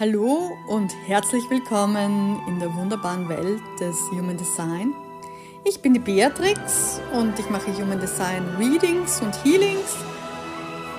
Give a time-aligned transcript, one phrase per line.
[0.00, 4.94] Hallo und herzlich willkommen in der wunderbaren Welt des Human Design.
[5.66, 9.96] Ich bin die Beatrix und ich mache Human Design Readings und Healings.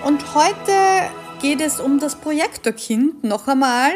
[0.06, 1.10] Und heute
[1.42, 3.92] geht es um das Projektorkind noch einmal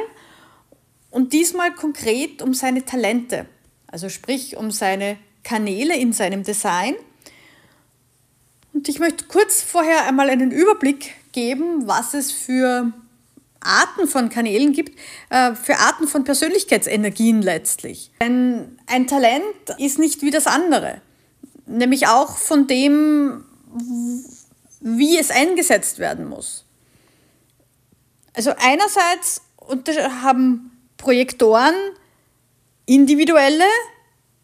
[1.12, 3.46] und diesmal konkret um seine Talente,
[3.86, 6.96] also sprich um seine Kanäle in seinem Design.
[8.74, 12.92] Und ich möchte kurz vorher einmal einen Überblick geben, was es für
[13.66, 14.98] Arten von Kanälen gibt,
[15.29, 18.12] äh, für Arten von Persönlichkeitsenergien letztlich.
[18.20, 19.44] Ein, ein Talent
[19.77, 21.02] ist nicht wie das andere,
[21.66, 23.43] nämlich auch von dem,
[24.80, 26.66] wie es eingesetzt werden muss.
[28.34, 29.41] Also einerseits
[30.23, 31.73] haben Projektoren
[32.85, 33.63] individuelle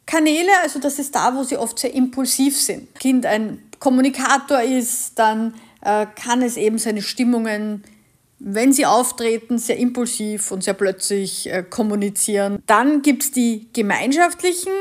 [0.06, 2.94] Kanäle, also das ist da, wo sie oft sehr impulsiv sind.
[2.96, 7.84] Kind ein Kommunikator ist, dann äh, kann es eben seine Stimmungen
[8.44, 12.62] wenn sie auftreten, sehr impulsiv und sehr plötzlich äh, kommunizieren.
[12.66, 14.72] Dann gibt es die gemeinschaftlichen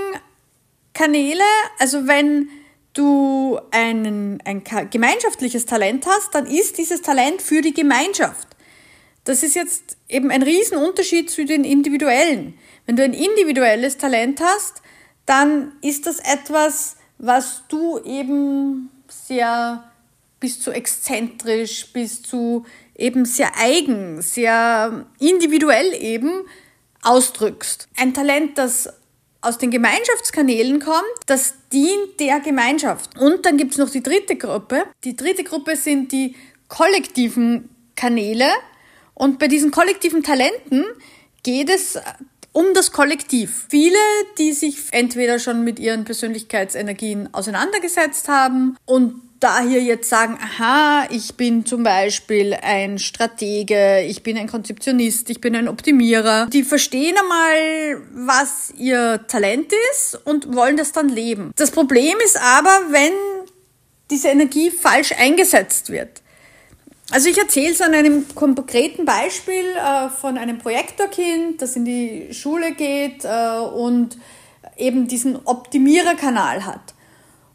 [0.95, 1.45] Kanäle.
[1.79, 2.49] Also wenn
[2.95, 8.49] du einen, ein gemeinschaftliches Talent hast, dann ist dieses Talent für die Gemeinschaft.
[9.25, 12.55] Das ist jetzt eben ein Riesenunterschied zu den individuellen.
[12.87, 14.81] Wenn du ein individuelles Talent hast,
[15.27, 19.85] dann ist das etwas, was du eben sehr
[20.41, 22.65] bis zu exzentrisch, bis zu
[23.01, 26.31] eben sehr eigen, sehr individuell eben
[27.03, 27.89] ausdrückst.
[27.97, 28.93] Ein Talent, das
[29.41, 33.19] aus den Gemeinschaftskanälen kommt, das dient der Gemeinschaft.
[33.19, 34.85] Und dann gibt es noch die dritte Gruppe.
[35.05, 36.37] Die dritte Gruppe sind die
[36.69, 38.51] kollektiven Kanäle.
[39.15, 40.85] Und bei diesen kollektiven Talenten
[41.43, 41.99] geht es
[42.53, 43.67] um das Kollektiv.
[43.71, 43.99] Viele,
[44.39, 51.07] die sich entweder schon mit ihren Persönlichkeitsenergien auseinandergesetzt haben und da hier jetzt sagen, aha,
[51.11, 56.63] ich bin zum Beispiel ein Stratege, ich bin ein Konzeptionist, ich bin ein Optimierer, die
[56.63, 61.53] verstehen einmal, was ihr Talent ist und wollen das dann leben.
[61.57, 63.13] Das Problem ist aber, wenn
[64.11, 66.21] diese Energie falsch eingesetzt wird.
[67.11, 72.33] Also ich erzähle es an einem konkreten Beispiel äh, von einem Projektorkind, das in die
[72.33, 74.17] Schule geht äh, und
[74.77, 76.95] eben diesen Optimiererkanal hat.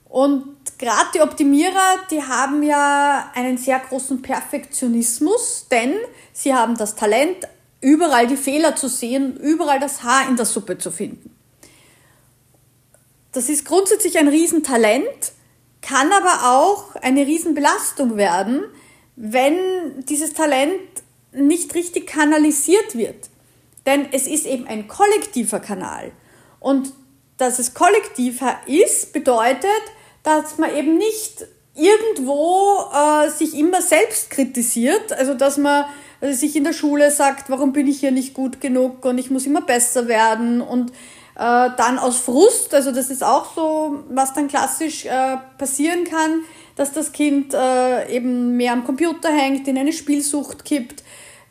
[0.10, 5.94] Und gerade die Optimierer, die haben ja einen sehr großen Perfektionismus, denn
[6.34, 7.48] sie haben das Talent,
[7.82, 11.36] überall die Fehler zu sehen, überall das Haar in der Suppe zu finden.
[13.32, 15.34] Das ist grundsätzlich ein Riesentalent,
[15.82, 18.64] kann aber auch eine Riesenbelastung werden,
[19.16, 19.58] wenn
[20.06, 20.80] dieses Talent
[21.32, 23.30] nicht richtig kanalisiert wird.
[23.86, 26.12] Denn es ist eben ein kollektiver Kanal.
[26.60, 26.94] Und
[27.38, 29.70] dass es kollektiver ist, bedeutet,
[30.26, 35.86] dass man eben nicht irgendwo äh, sich immer selbst kritisiert, also dass man
[36.22, 39.30] also sich in der Schule sagt, warum bin ich hier nicht gut genug und ich
[39.30, 40.92] muss immer besser werden und
[41.36, 46.44] äh, dann aus Frust, also das ist auch so, was dann klassisch äh, passieren kann,
[46.78, 51.04] dass das Kind äh, eben mehr am Computer hängt, in eine Spielsucht kippt,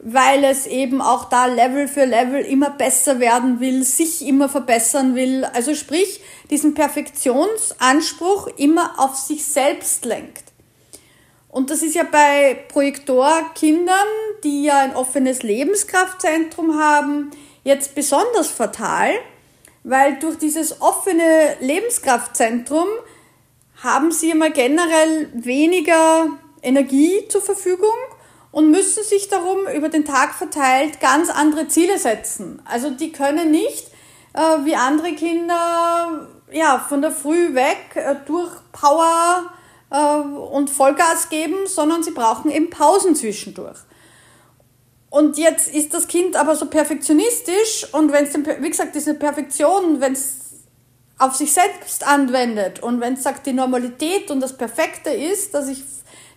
[0.07, 5.15] weil es eben auch da Level für Level immer besser werden will, sich immer verbessern
[5.15, 5.47] will.
[5.47, 6.21] Also sprich,
[6.51, 10.45] diesen Perfektionsanspruch immer auf sich selbst lenkt.
[11.49, 13.97] Und das ist ja bei Projektorkindern,
[14.43, 17.31] die ja ein offenes Lebenskraftzentrum haben,
[17.63, 19.11] jetzt besonders fatal,
[19.85, 22.89] weil durch dieses offene Lebenskraftzentrum
[23.83, 26.27] haben sie immer generell weniger
[26.61, 27.95] Energie zur Verfügung
[28.55, 32.63] und müssen sich darum über den Tag verteilt ganz andere Ziele setzen.
[32.65, 33.89] Also die können nicht
[34.33, 39.51] äh, wie andere Kinder ja, von der Früh weg äh, durch Power
[39.91, 43.79] äh, und Vollgas geben, sondern sie brauchen eben Pausen zwischendurch.
[45.11, 50.01] Und jetzt ist das Kind aber so perfektionistisch und wenn es, wie gesagt, diese Perfektion,
[50.01, 50.37] wenn es
[51.19, 55.67] auf sich selbst anwendet und wenn es sagt, die Normalität und das Perfekte ist, dass
[55.67, 55.83] ich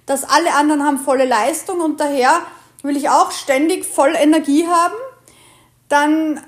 [0.07, 2.41] dass alle anderen haben volle Leistung und daher
[2.81, 4.95] will ich auch ständig voll Energie haben,
[5.90, 6.42] dann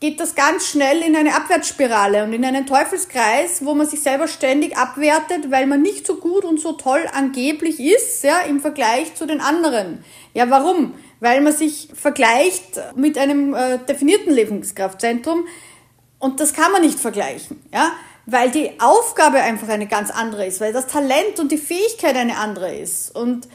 [0.00, 4.28] geht das ganz schnell in eine Abwärtsspirale und in einen Teufelskreis, wo man sich selber
[4.28, 9.14] ständig abwertet, weil man nicht so gut und so toll angeblich ist, ja, im Vergleich
[9.14, 10.04] zu den anderen.
[10.34, 10.94] Ja, warum?
[11.20, 15.46] Weil man sich vergleicht mit einem äh, definierten Lebenskraftzentrum
[16.18, 17.92] und das kann man nicht vergleichen, ja
[18.26, 22.36] weil die Aufgabe einfach eine ganz andere ist, weil das Talent und die Fähigkeit eine
[22.36, 23.14] andere ist.
[23.14, 23.48] Und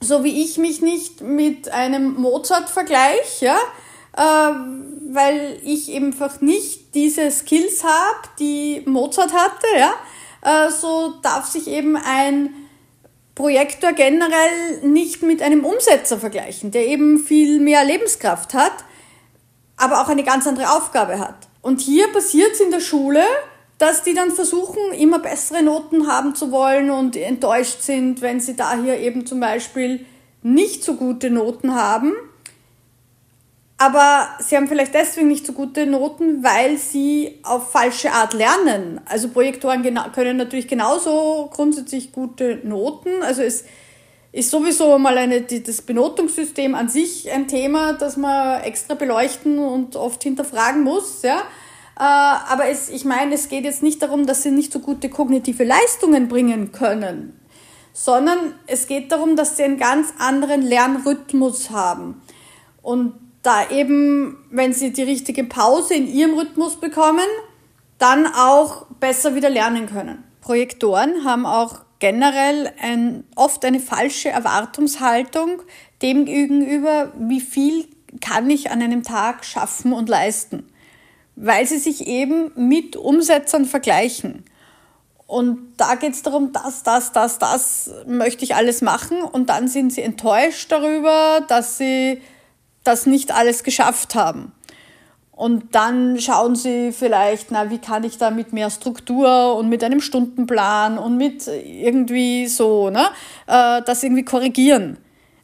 [0.00, 3.58] so wie ich mich nicht mit einem Mozart vergleiche, ja,
[4.16, 4.54] äh,
[5.10, 9.94] weil ich einfach nicht diese Skills habe, die Mozart hatte, ja,
[10.42, 12.54] äh, so darf sich eben ein
[13.34, 18.72] Projektor generell nicht mit einem Umsetzer vergleichen, der eben viel mehr Lebenskraft hat,
[19.76, 21.46] aber auch eine ganz andere Aufgabe hat.
[21.62, 23.22] Und hier passiert es in der Schule,
[23.78, 28.56] dass die dann versuchen, immer bessere Noten haben zu wollen und enttäuscht sind, wenn sie
[28.56, 30.04] da hier eben zum Beispiel
[30.42, 32.12] nicht so gute Noten haben.
[33.80, 39.00] Aber sie haben vielleicht deswegen nicht so gute Noten, weil sie auf falsche Art lernen.
[39.04, 43.22] Also Projektoren können natürlich genauso grundsätzlich gute Noten.
[43.22, 43.64] Also es
[44.32, 49.94] ist sowieso mal eine, das Benotungssystem an sich ein Thema, das man extra beleuchten und
[49.94, 51.22] oft hinterfragen muss.
[51.22, 51.42] Ja?
[51.98, 55.08] Äh, aber es, ich meine, es geht jetzt nicht darum, dass sie nicht so gute
[55.08, 57.40] kognitive Leistungen bringen können,
[57.92, 62.22] sondern es geht darum, dass sie einen ganz anderen Lernrhythmus haben.
[62.82, 67.26] Und da eben, wenn sie die richtige Pause in ihrem Rhythmus bekommen,
[67.98, 70.22] dann auch besser wieder lernen können.
[70.40, 75.62] Projektoren haben auch generell ein, oft eine falsche Erwartungshaltung
[76.00, 77.88] dem gegenüber, wie viel
[78.20, 80.68] kann ich an einem Tag schaffen und leisten,
[81.40, 84.44] weil sie sich eben mit Umsetzern vergleichen.
[85.26, 89.22] Und da geht es darum, das, das, das, das möchte ich alles machen.
[89.22, 92.20] Und dann sind sie enttäuscht darüber, dass sie
[92.82, 94.52] das nicht alles geschafft haben.
[95.30, 99.84] Und dann schauen sie vielleicht, na, wie kann ich da mit mehr Struktur und mit
[99.84, 103.06] einem Stundenplan und mit irgendwie so, ne,
[103.46, 104.98] äh, das irgendwie korrigieren.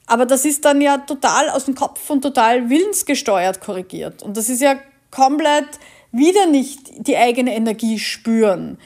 [0.07, 4.25] Aber das ist dann ja total aus dem Kopf und total willensgesteuert korrigiert.
[4.25, 4.75] Und das ist ja
[5.15, 5.79] komplett
[6.13, 8.79] wieder nicht die eigene Energie spüren.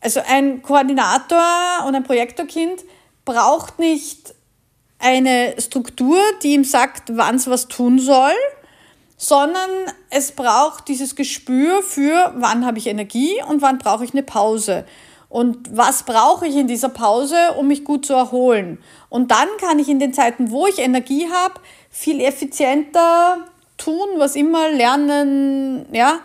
[0.00, 2.84] Also ein Koordinator und ein Projektorkind
[3.24, 4.34] braucht nicht
[4.98, 8.32] eine Struktur, die ihm sagt, wann es was tun soll,
[9.16, 9.70] sondern
[10.10, 14.84] es braucht dieses Gespür für, wann habe ich Energie und wann brauche ich eine Pause.
[15.28, 18.78] Und was brauche ich in dieser Pause, um mich gut zu erholen?
[19.10, 21.60] Und dann kann ich in den Zeiten, wo ich Energie habe,
[21.90, 23.44] viel effizienter
[23.78, 26.20] tun, was immer lernen, ja.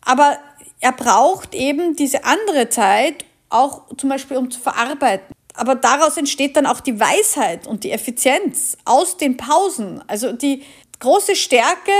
[0.00, 0.38] Aber
[0.80, 6.56] er braucht eben diese andere Zeit auch zum Beispiel, um zu verarbeiten aber daraus entsteht
[6.56, 10.02] dann auch die Weisheit und die Effizienz aus den Pausen.
[10.06, 10.62] Also die
[11.00, 11.92] große Stärke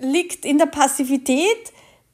[0.00, 1.72] liegt in der Passivität,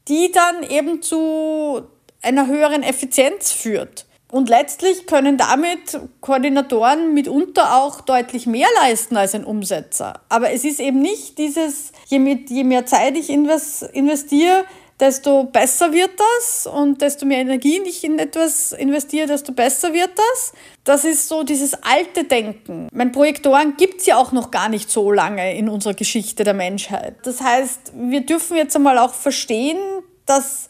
[0.08, 1.82] die dann eben zu
[2.22, 4.06] einer höheren Effizienz führt.
[4.30, 10.20] Und letztlich können damit Koordinatoren mitunter auch deutlich mehr leisten als ein Umsetzer.
[10.28, 14.64] Aber es ist eben nicht dieses, je, mit, je mehr Zeit ich investiere,
[15.00, 20.10] desto besser wird das und desto mehr Energie ich in etwas investiere, desto besser wird
[20.14, 20.52] das.
[20.84, 22.88] Das ist so dieses alte Denken.
[22.92, 26.54] Mein Projektoren gibt es ja auch noch gar nicht so lange in unserer Geschichte der
[26.54, 27.16] Menschheit.
[27.24, 29.78] Das heißt, wir dürfen jetzt einmal auch verstehen,
[30.26, 30.68] dass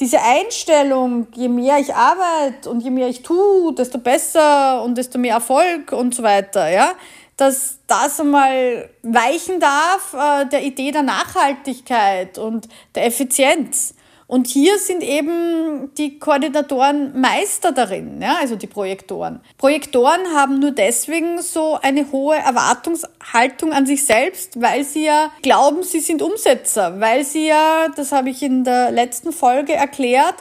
[0.00, 5.18] diese Einstellung, je mehr ich arbeite und je mehr ich tue, desto besser und desto
[5.18, 6.94] mehr Erfolg und so weiter, ja,
[7.36, 13.94] dass das einmal weichen darf äh, der Idee der Nachhaltigkeit und der Effizienz.
[14.30, 19.40] Und hier sind eben die Koordinatoren Meister darin, ja, also die Projektoren.
[19.58, 25.82] Projektoren haben nur deswegen so eine hohe Erwartungshaltung an sich selbst, weil sie ja glauben,
[25.82, 30.36] sie sind Umsetzer, weil sie ja, das habe ich in der letzten Folge erklärt,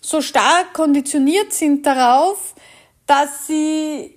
[0.00, 2.56] so stark konditioniert sind darauf,
[3.06, 4.16] dass sie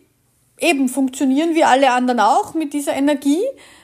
[0.57, 3.43] eben funktionieren wie alle anderen auch mit dieser Energie,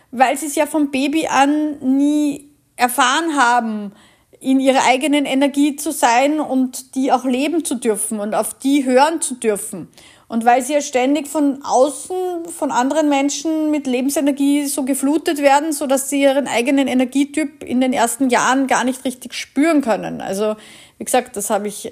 [0.10, 3.92] weil sie es ja vom Baby an nie erfahren haben,
[4.40, 8.86] in ihrer eigenen Energie zu sein und die auch leben zu dürfen und auf die
[8.86, 9.88] hören zu dürfen.
[10.28, 15.72] Und weil sie ja ständig von außen, von anderen Menschen mit Lebensenergie so geflutet werden,
[15.72, 20.20] so dass sie ihren eigenen Energietyp in den ersten Jahren gar nicht richtig spüren können.
[20.20, 20.56] Also,
[20.98, 21.90] wie gesagt, das habe ich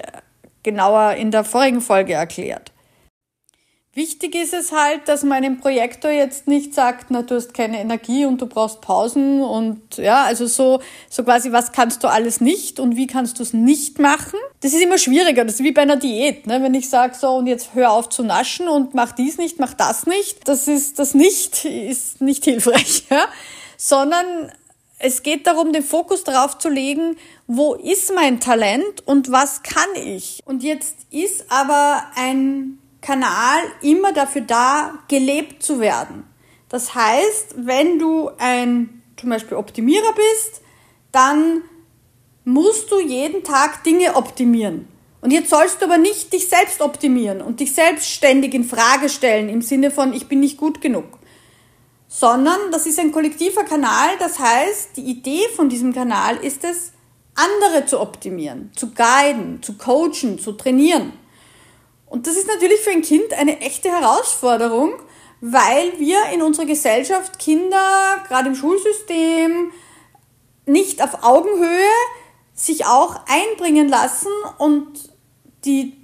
[0.64, 2.74] genauer in der vorigen Folge erklärt.
[3.96, 7.80] Wichtig ist es halt, dass man einem Projektor jetzt nicht sagt, na, du hast keine
[7.80, 12.42] Energie und du brauchst Pausen und ja, also so, so quasi, was kannst du alles
[12.42, 14.38] nicht und wie kannst du es nicht machen?
[14.60, 15.46] Das ist immer schwieriger.
[15.46, 16.62] Das ist wie bei einer Diät, ne?
[16.62, 19.74] Wenn ich sage, so, und jetzt hör auf zu naschen und mach dies nicht, mach
[19.74, 20.46] das nicht.
[20.46, 23.30] Das ist, das nicht, ist nicht hilfreich, ja?
[23.78, 24.52] Sondern
[25.00, 27.16] es geht darum, den Fokus darauf zu legen,
[27.48, 30.42] wo ist mein Talent und was kann ich?
[30.44, 36.24] Und jetzt ist aber ein Kanal immer dafür da, gelebt zu werden.
[36.70, 40.62] Das heißt, wenn du ein zum Beispiel Optimierer bist,
[41.12, 41.62] dann
[42.46, 44.88] musst du jeden Tag Dinge optimieren.
[45.22, 49.10] Und jetzt sollst du aber nicht dich selbst optimieren und dich selbst ständig in Frage
[49.10, 51.06] stellen im Sinne von ich bin nicht gut genug.
[52.08, 56.92] Sondern das ist ein kollektiver Kanal, das heißt, die Idee von diesem Kanal ist es,
[57.36, 61.14] andere zu optimieren, zu guiden, zu coachen, zu trainieren.
[62.16, 64.94] Und das ist natürlich für ein Kind eine echte Herausforderung,
[65.42, 69.74] weil wir in unserer Gesellschaft Kinder, gerade im Schulsystem,
[70.66, 71.90] nicht auf Augenhöhe
[72.54, 74.88] sich auch einbringen lassen und
[75.66, 75.98] die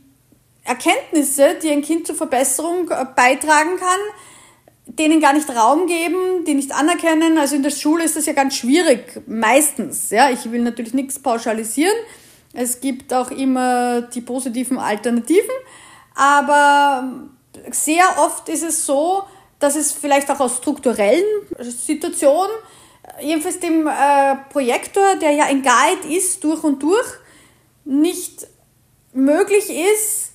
[0.65, 3.99] Erkenntnisse, die ein Kind zur Verbesserung äh, beitragen kann,
[4.87, 7.37] denen gar nicht Raum geben, die nicht anerkennen.
[7.37, 10.09] Also in der Schule ist das ja ganz schwierig, meistens.
[10.09, 11.95] Ja, ich will natürlich nichts pauschalisieren.
[12.51, 15.55] Es gibt auch immer die positiven Alternativen,
[16.15, 17.09] aber
[17.71, 19.23] sehr oft ist es so,
[19.59, 21.23] dass es vielleicht auch aus strukturellen
[21.59, 22.51] Situationen,
[23.21, 27.07] jedenfalls dem äh, Projektor, der ja ein Guide ist durch und durch,
[27.85, 28.47] nicht
[29.13, 30.31] möglich ist,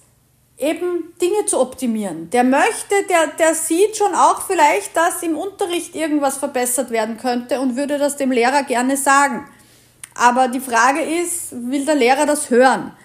[0.58, 2.30] eben Dinge zu optimieren.
[2.30, 7.60] Der möchte, der, der sieht schon auch vielleicht, dass im Unterricht irgendwas verbessert werden könnte
[7.60, 9.46] und würde das dem Lehrer gerne sagen.
[10.14, 12.96] Aber die Frage ist, will der Lehrer das hören?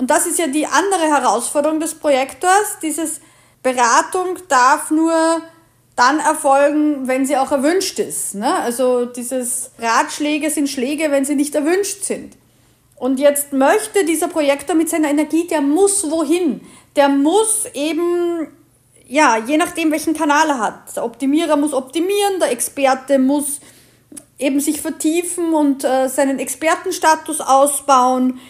[0.00, 2.78] Und das ist ja die andere Herausforderung des Projektors.
[2.82, 3.20] Dieses
[3.62, 5.42] Beratung darf nur
[5.94, 8.34] dann erfolgen, wenn sie auch erwünscht ist.
[8.34, 8.54] Ne?
[8.56, 12.38] Also dieses Ratschläge sind Schläge, wenn sie nicht erwünscht sind.
[12.96, 16.60] Und jetzt möchte dieser Projektor mit seiner Energie, der muss wohin
[16.96, 18.48] der muss eben,
[19.06, 20.96] ja, je nachdem, welchen Kanal er hat.
[20.96, 23.60] Der Optimierer muss optimieren, der Experte muss
[24.38, 28.40] eben sich vertiefen und äh, seinen Expertenstatus ausbauen.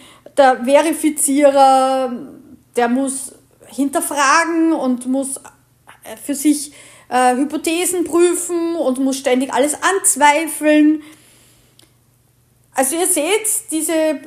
[0.41, 2.11] Der Verifizierer,
[2.75, 3.35] der muss
[3.67, 6.73] hinterfragen und muss äh, für sich
[7.09, 11.03] äh, Hypothesen prüfen und muss ständig alles anzweifeln.
[12.73, 14.19] Also ihr seht, diese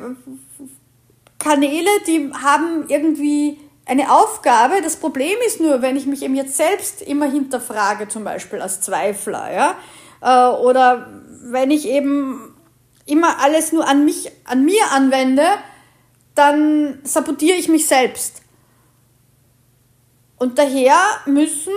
[1.41, 4.83] Kanäle, die haben irgendwie eine Aufgabe.
[4.85, 8.81] Das Problem ist nur, wenn ich mich eben jetzt selbst immer hinterfrage, zum Beispiel als
[8.81, 9.75] Zweifler, ja,
[10.21, 11.09] äh, oder
[11.43, 12.55] wenn ich eben
[13.05, 15.43] immer alles nur an mich, an mir anwende,
[16.35, 18.43] dann sabotiere ich mich selbst.
[20.39, 21.73] Und daher müssen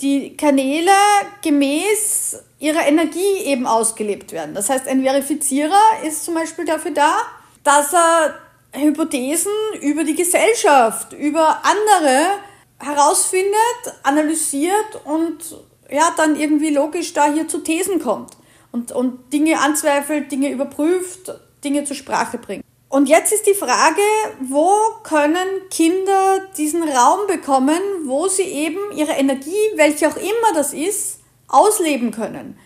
[0.00, 0.92] die Kanäle
[1.42, 4.54] gemäß ihrer Energie eben ausgelebt werden.
[4.54, 7.16] Das heißt, ein Verifizierer ist zum Beispiel dafür da,
[7.64, 8.38] dass er
[8.72, 12.26] Hypothesen über die Gesellschaft, über andere
[12.78, 13.52] herausfindet,
[14.02, 15.38] analysiert und
[15.90, 18.36] ja, dann irgendwie logisch da hier zu Thesen kommt
[18.72, 21.32] und, und Dinge anzweifelt, Dinge überprüft,
[21.64, 22.64] Dinge zur Sprache bringt.
[22.88, 24.00] Und jetzt ist die Frage,
[24.40, 24.70] wo
[25.02, 31.20] können Kinder diesen Raum bekommen, wo sie eben ihre Energie, welche auch immer das ist,
[31.48, 32.58] ausleben können.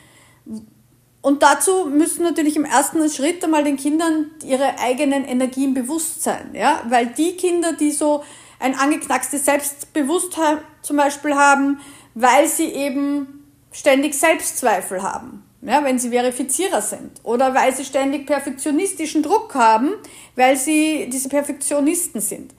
[1.23, 6.51] Und dazu müssen natürlich im ersten Schritt einmal den Kindern ihre eigenen Energien bewusst sein,
[6.53, 8.25] ja, weil die Kinder, die so
[8.59, 11.81] ein angeknackstes Selbstbewusstsein zum Beispiel haben,
[12.15, 18.27] weil sie eben ständig Selbstzweifel haben, ja, wenn sie Verifizierer sind, oder weil sie ständig
[18.27, 19.93] perfektionistischen Druck haben,
[20.35, 22.53] weil sie diese Perfektionisten sind.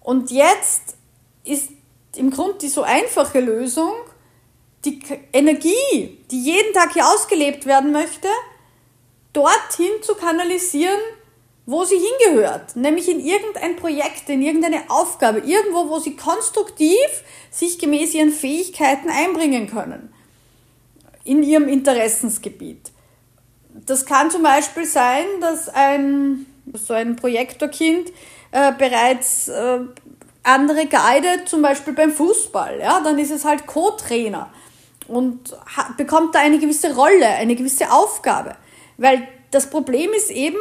[0.00, 0.96] Und jetzt
[1.44, 1.70] ist
[2.16, 3.92] im Grunde die so einfache Lösung,
[4.84, 5.00] die
[5.32, 8.28] Energie, die jeden Tag hier ausgelebt werden möchte,
[9.32, 10.98] dorthin zu kanalisieren,
[11.64, 16.96] wo sie hingehört, nämlich in irgendein Projekt, in irgendeine Aufgabe, irgendwo, wo sie konstruktiv
[17.50, 20.12] sich gemäß ihren Fähigkeiten einbringen können,
[21.24, 22.90] in ihrem Interessensgebiet.
[23.86, 28.12] Das kann zum Beispiel sein, dass ein, so ein Projektorkind
[28.50, 29.80] äh, bereits äh,
[30.42, 34.50] andere guidet, zum Beispiel beim Fußball, ja, dann ist es halt Co-Trainer
[35.08, 35.56] und
[35.96, 38.56] bekommt da eine gewisse Rolle, eine gewisse Aufgabe.
[38.96, 40.58] Weil das Problem ist eben,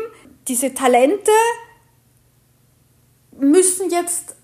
[0.48, 1.32] diese Talente
[3.38, 4.36] müssen jetzt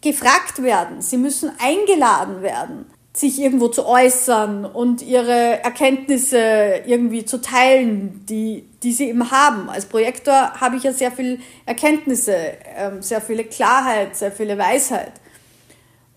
[0.00, 7.40] gefragt werden, sie müssen eingeladen werden, sich irgendwo zu äußern und ihre Erkenntnisse irgendwie zu
[7.40, 9.68] teilen, die, die sie eben haben.
[9.68, 12.36] Als Projektor habe ich ja sehr viele Erkenntnisse,
[12.76, 15.12] ähm, sehr viele Klarheit, sehr viele Weisheit.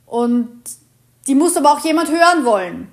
[0.05, 0.61] Und
[1.25, 2.91] die muss aber auch jemand hören wollen.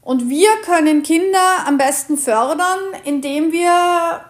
[0.00, 4.24] Und wir können Kinder am besten fördern, indem wir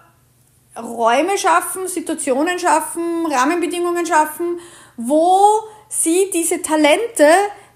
[0.76, 4.58] Räume schaffen, Situationen schaffen, Rahmenbedingungen schaffen,
[4.96, 5.40] wo
[5.88, 7.26] sie diese Talente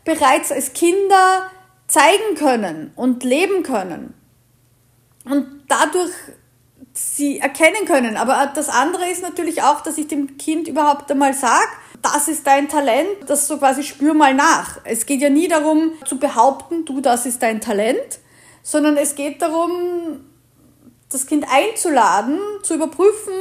[0.07, 1.51] bereits als Kinder
[1.89, 4.15] zeigen können und leben können.
[5.27, 6.13] Und dadurch
[6.95, 8.17] sie erkennen können.
[8.17, 11.69] Aber das andere ist natürlich auch, dass ich dem Kind überhaupt einmal sage,
[12.01, 14.79] das ist dein Talent, das so quasi spür mal nach.
[14.85, 18.21] Es geht ja nie darum zu behaupten, du, das ist dein Talent,
[18.63, 20.25] sondern es geht darum,
[21.11, 23.35] das Kind einzuladen, zu überprüfen,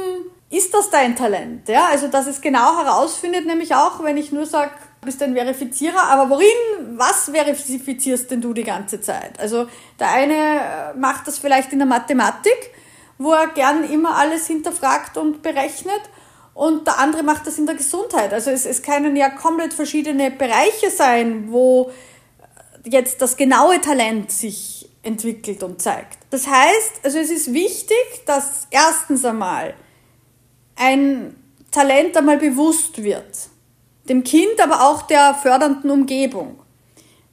[0.50, 1.68] ist das dein Talent?
[1.68, 4.72] Ja, also dass es genau herausfindet, nämlich auch, wenn ich nur sage,
[5.06, 9.40] bist ein Verifizierer, aber worin, was verifizierst denn du die ganze Zeit?
[9.40, 9.66] Also
[9.98, 12.72] der eine äh, macht das vielleicht in der Mathematik,
[13.16, 16.02] wo er gern immer alles hinterfragt und berechnet
[16.52, 18.32] und der andere macht das in der Gesundheit.
[18.32, 21.90] Also es, es können ja komplett verschiedene Bereiche sein, wo
[22.84, 26.18] jetzt das genaue Talent sich entwickelt und zeigt.
[26.30, 27.96] Das heißt, also es ist wichtig,
[28.26, 29.74] dass erstens einmal
[30.76, 31.36] ein
[31.70, 33.48] Talent einmal bewusst wird,
[34.08, 36.60] dem Kind, aber auch der fördernden Umgebung.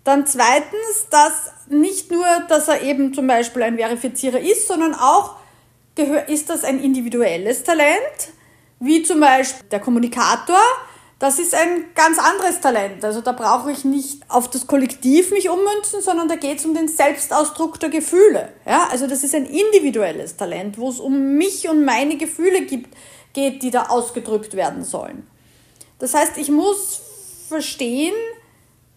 [0.03, 5.35] Dann zweitens, dass nicht nur, dass er eben zum Beispiel ein Verifizierer ist, sondern auch
[6.27, 8.33] ist das ein individuelles Talent,
[8.79, 10.59] wie zum Beispiel der Kommunikator.
[11.19, 13.05] Das ist ein ganz anderes Talent.
[13.05, 16.73] Also da brauche ich nicht auf das Kollektiv mich ummünzen, sondern da geht es um
[16.73, 18.51] den Selbstausdruck der Gefühle.
[18.65, 22.93] Ja, also das ist ein individuelles Talent, wo es um mich und meine Gefühle gibt,
[23.31, 25.25] geht, die da ausgedrückt werden sollen.
[25.99, 27.01] Das heißt, ich muss
[27.47, 28.13] verstehen,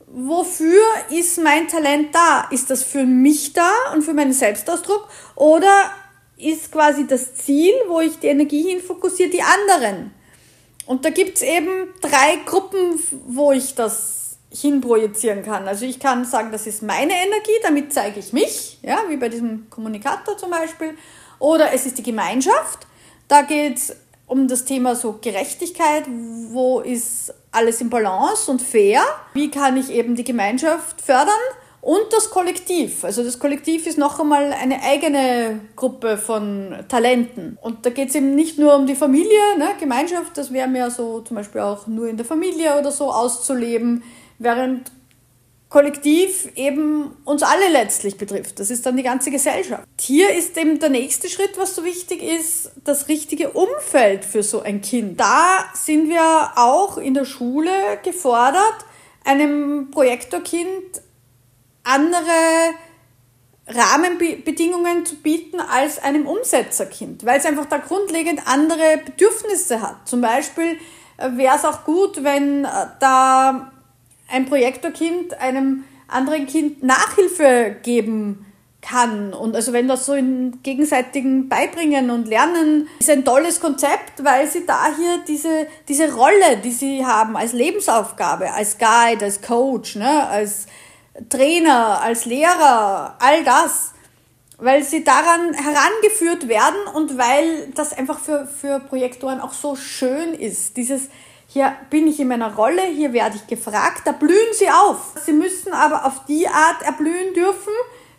[0.07, 2.49] wofür ist mein Talent da?
[2.51, 5.91] Ist das für mich da und für meinen Selbstausdruck oder
[6.37, 10.13] ist quasi das Ziel, wo ich die Energie hin fokussiere, die anderen?
[10.87, 15.67] Und da gibt's eben drei Gruppen, wo ich das hinprojizieren kann.
[15.67, 19.29] Also ich kann sagen, das ist meine Energie, damit zeige ich mich, ja, wie bei
[19.29, 20.97] diesem Kommunikator zum Beispiel.
[21.39, 22.87] Oder es ist die Gemeinschaft.
[23.29, 23.95] Da geht's
[24.27, 26.05] um das Thema so Gerechtigkeit,
[26.51, 29.03] wo ist alles im Balance und fair,
[29.35, 31.31] wie kann ich eben die Gemeinschaft fördern
[31.81, 33.05] und das Kollektiv.
[33.05, 37.57] Also das Kollektiv ist noch einmal eine eigene Gruppe von Talenten.
[37.63, 39.69] Und da geht es eben nicht nur um die Familie, ne?
[39.79, 44.03] Gemeinschaft, das wäre mehr so zum Beispiel auch nur in der Familie oder so auszuleben,
[44.41, 44.91] während
[45.69, 48.61] Kollektiv eben uns alle letztlich betrifft.
[48.61, 49.83] Das ist dann die ganze Gesellschaft.
[50.01, 54.63] Hier ist eben der nächste Schritt, was so wichtig ist, das richtige Umfeld für so
[54.63, 55.19] ein Kind.
[55.19, 57.73] Da sind wir auch in der Schule
[58.05, 58.85] gefordert,
[59.25, 61.03] einem Projektorkind
[61.83, 62.75] andere
[63.69, 70.09] Rahmenbedingungen zu bieten als einem Umsetzerkind, weil es einfach da grundlegend andere Bedürfnisse hat.
[70.09, 70.79] Zum Beispiel
[71.17, 72.69] äh, wäre es auch gut, wenn äh,
[73.01, 73.73] da
[74.29, 78.47] ein Projektorkind einem anderen Kind Nachhilfe geben
[78.81, 79.35] kann.
[79.35, 84.47] Und also wenn das so in gegenseitigen Beibringen und Lernen ist ein tolles Konzept, weil
[84.47, 89.97] sie da hier diese, diese Rolle, die sie haben als Lebensaufgabe, als Guide, als Coach,
[89.97, 90.67] ne, als
[91.29, 93.93] Trainer, als Lehrer, all das,
[94.59, 100.33] weil sie daran herangeführt werden und weil das einfach für, für Projektoren auch so schön
[100.33, 100.77] ist.
[100.77, 101.09] Dieses,
[101.57, 105.15] hier bin ich in meiner Rolle, hier werde ich gefragt, da blühen sie auf.
[105.25, 107.73] Sie müssen aber auf die Art erblühen dürfen,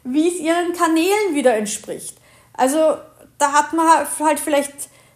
[0.04, 2.18] wie es ihren Kanälen wieder entspricht.
[2.54, 2.98] Also
[3.38, 4.74] da hat man halt vielleicht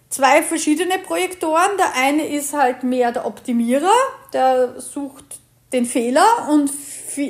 [0.10, 1.78] zwei verschiedene Projektoren.
[1.80, 3.90] Der eine ist halt mehr der Optimierer,
[4.34, 5.40] der sucht
[5.74, 6.72] den Fehler und,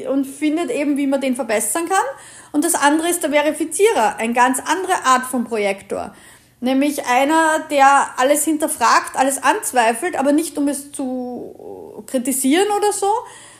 [0.10, 2.06] und findet eben, wie man den verbessern kann.
[2.52, 6.14] Und das andere ist der Verifizierer, eine ganz andere Art von Projektor.
[6.62, 13.12] Nämlich einer, der alles hinterfragt, alles anzweifelt, aber nicht um es zu kritisieren oder so,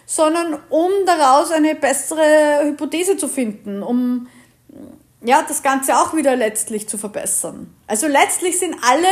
[0.06, 4.28] sondern um daraus eine bessere Hypothese zu finden, um
[5.24, 7.74] ja, das Ganze auch wieder letztlich zu verbessern.
[7.88, 9.08] Also letztlich sind alle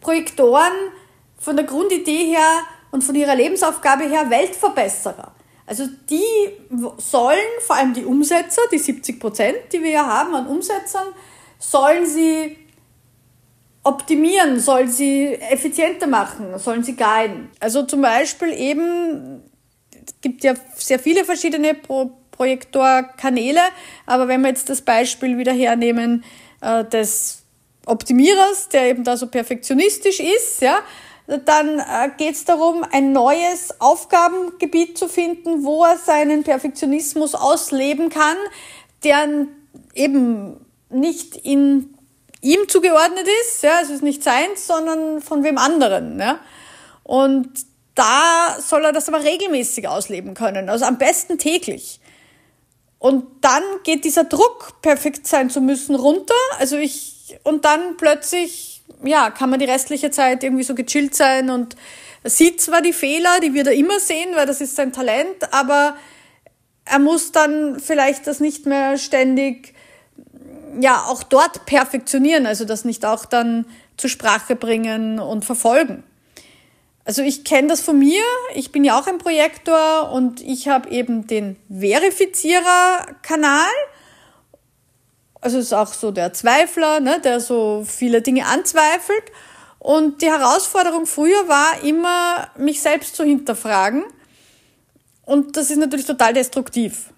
[0.00, 0.72] Projektoren
[1.38, 2.48] von der Grundidee her
[2.90, 5.32] und von ihrer Lebensaufgabe her Weltverbesserer.
[5.66, 6.22] Also die
[6.98, 11.06] sollen, vor allem die Umsetzer, die 70 Prozent, die wir ja haben an Umsetzern,
[11.58, 12.58] sollen sie
[13.84, 17.50] optimieren, soll sie effizienter machen, sollen sie guiden.
[17.60, 19.42] Also zum Beispiel eben,
[19.92, 23.60] es gibt ja sehr viele verschiedene Pro Projektorkanäle,
[24.06, 26.24] aber wenn wir jetzt das Beispiel wieder hernehmen
[26.62, 27.44] äh, des
[27.86, 30.80] Optimierers, der eben da so perfektionistisch ist, ja,
[31.26, 38.08] dann äh, geht es darum, ein neues Aufgabengebiet zu finden, wo er seinen Perfektionismus ausleben
[38.08, 38.36] kann,
[39.04, 39.46] der
[39.94, 40.56] eben
[40.90, 41.93] nicht in
[42.44, 46.38] ihm zugeordnet ist, ja, es ist nicht seins, sondern von wem anderen, ja.
[47.02, 47.48] Und
[47.94, 52.00] da soll er das aber regelmäßig ausleben können, also am besten täglich.
[52.98, 56.34] Und dann geht dieser Druck, perfekt sein zu müssen, runter.
[56.58, 61.50] Also ich, und dann plötzlich, ja, kann man die restliche Zeit irgendwie so gechillt sein
[61.50, 61.76] und
[62.24, 65.96] sieht zwar die Fehler, die wird er immer sehen, weil das ist sein Talent, aber
[66.86, 69.73] er muss dann vielleicht das nicht mehr ständig
[70.80, 76.04] ja auch dort perfektionieren, also das nicht auch dann zur Sprache bringen und verfolgen.
[77.04, 78.22] Also ich kenne das von mir,
[78.54, 83.68] ich bin ja auch ein Projektor und ich habe eben den Verifizierer-Kanal.
[85.42, 89.24] Also ist auch so der Zweifler, ne, der so viele Dinge anzweifelt.
[89.78, 94.04] Und die Herausforderung früher war immer, mich selbst zu hinterfragen.
[95.26, 97.10] Und das ist natürlich total destruktiv.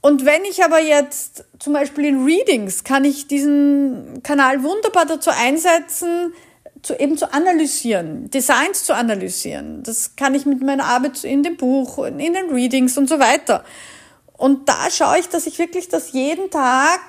[0.00, 5.30] Und wenn ich aber jetzt zum Beispiel in Readings kann ich diesen Kanal wunderbar dazu
[5.30, 6.32] einsetzen,
[6.82, 9.82] zu, eben zu analysieren, Designs zu analysieren.
[9.82, 13.64] Das kann ich mit meiner Arbeit in dem Buch, in den Readings und so weiter.
[14.36, 17.00] Und da schaue ich, dass ich wirklich das jeden Tag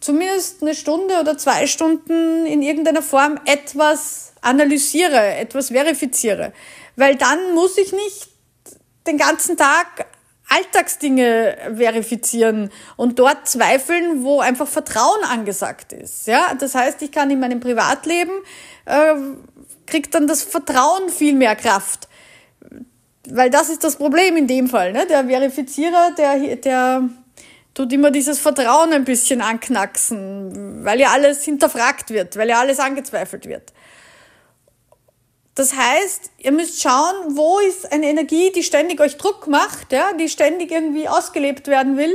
[0.00, 6.52] zumindest eine Stunde oder zwei Stunden in irgendeiner Form etwas analysiere, etwas verifiziere.
[6.96, 8.28] Weil dann muss ich nicht
[9.06, 10.06] den ganzen Tag
[10.48, 16.26] Alltagsdinge verifizieren und dort zweifeln, wo einfach Vertrauen angesagt ist.
[16.26, 18.32] Ja, das heißt, ich kann in meinem Privatleben
[18.84, 19.14] äh,
[19.86, 22.08] kriegt dann das Vertrauen viel mehr Kraft,
[23.28, 24.92] weil das ist das Problem in dem Fall.
[24.92, 25.06] Ne?
[25.06, 27.08] Der Verifizierer, der der
[27.76, 32.80] tut immer dieses Vertrauen ein bisschen anknacksen, weil ja alles hinterfragt wird, weil ja alles
[32.80, 33.72] angezweifelt wird.
[35.56, 40.12] Das heißt, ihr müsst schauen, wo ist eine Energie, die ständig euch Druck macht, ja,
[40.12, 42.14] die ständig irgendwie ausgelebt werden will.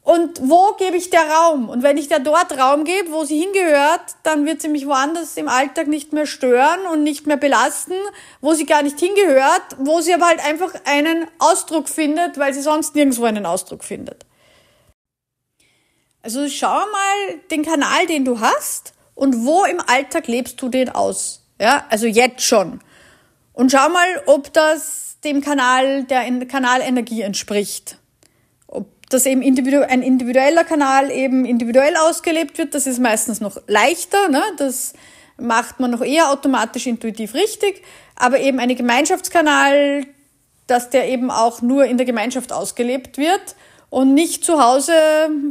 [0.00, 1.68] Und wo gebe ich der Raum?
[1.68, 5.36] Und wenn ich der dort Raum gebe, wo sie hingehört, dann wird sie mich woanders
[5.36, 7.92] im Alltag nicht mehr stören und nicht mehr belasten,
[8.40, 12.62] wo sie gar nicht hingehört, wo sie aber halt einfach einen Ausdruck findet, weil sie
[12.62, 14.24] sonst nirgendwo einen Ausdruck findet.
[16.22, 20.88] Also schau mal den Kanal, den du hast und wo im Alltag lebst du den
[20.88, 21.42] aus.
[21.60, 22.80] Ja, also jetzt schon.
[23.52, 27.96] Und schau mal, ob das dem Kanal, der Kanalenergie entspricht.
[28.66, 33.60] Ob das eben individu ein individueller Kanal eben individuell ausgelebt wird, das ist meistens noch
[33.66, 34.42] leichter, ne?
[34.58, 34.92] das
[35.36, 37.82] macht man noch eher automatisch intuitiv richtig,
[38.16, 40.04] aber eben ein Gemeinschaftskanal,
[40.66, 43.56] dass der eben auch nur in der Gemeinschaft ausgelebt wird
[43.90, 44.92] und nicht zu Hause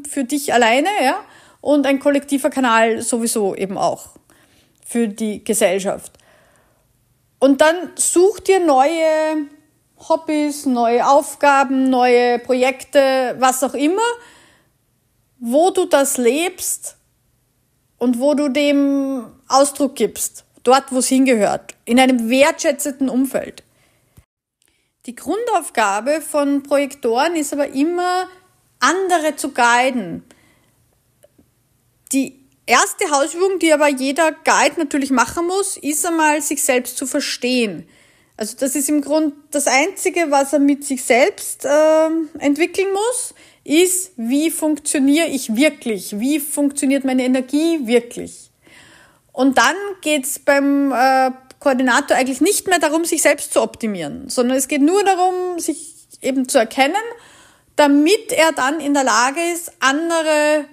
[0.10, 1.20] für dich alleine, ja,
[1.62, 4.16] und ein kollektiver Kanal sowieso eben auch
[4.88, 6.13] für die Gesellschaft.
[7.39, 9.47] Und dann such dir neue
[9.97, 14.08] Hobbys, neue Aufgaben, neue Projekte, was auch immer,
[15.39, 16.95] wo du das lebst
[17.97, 23.63] und wo du dem Ausdruck gibst, dort, wo es hingehört, in einem wertschätzenden Umfeld.
[25.06, 28.28] Die Grundaufgabe von Projektoren ist aber immer,
[28.80, 30.23] andere zu guiden.
[32.12, 37.08] Die erste Hausübung, die aber jeder Guide natürlich machen muss, ist einmal, sich selbst zu
[37.08, 37.88] verstehen.
[38.36, 43.34] Also das ist im Grunde das Einzige, was er mit sich selbst äh, entwickeln muss,
[43.63, 46.19] ist, wie funktioniere ich wirklich?
[46.19, 48.51] Wie funktioniert meine Energie wirklich?
[49.34, 54.58] Und dann geht's beim äh, Koordinator eigentlich nicht mehr darum, sich selbst zu optimieren, sondern
[54.58, 56.95] es geht nur darum, sich eben zu erkennen,
[57.75, 60.65] damit er dann in der Lage ist, andere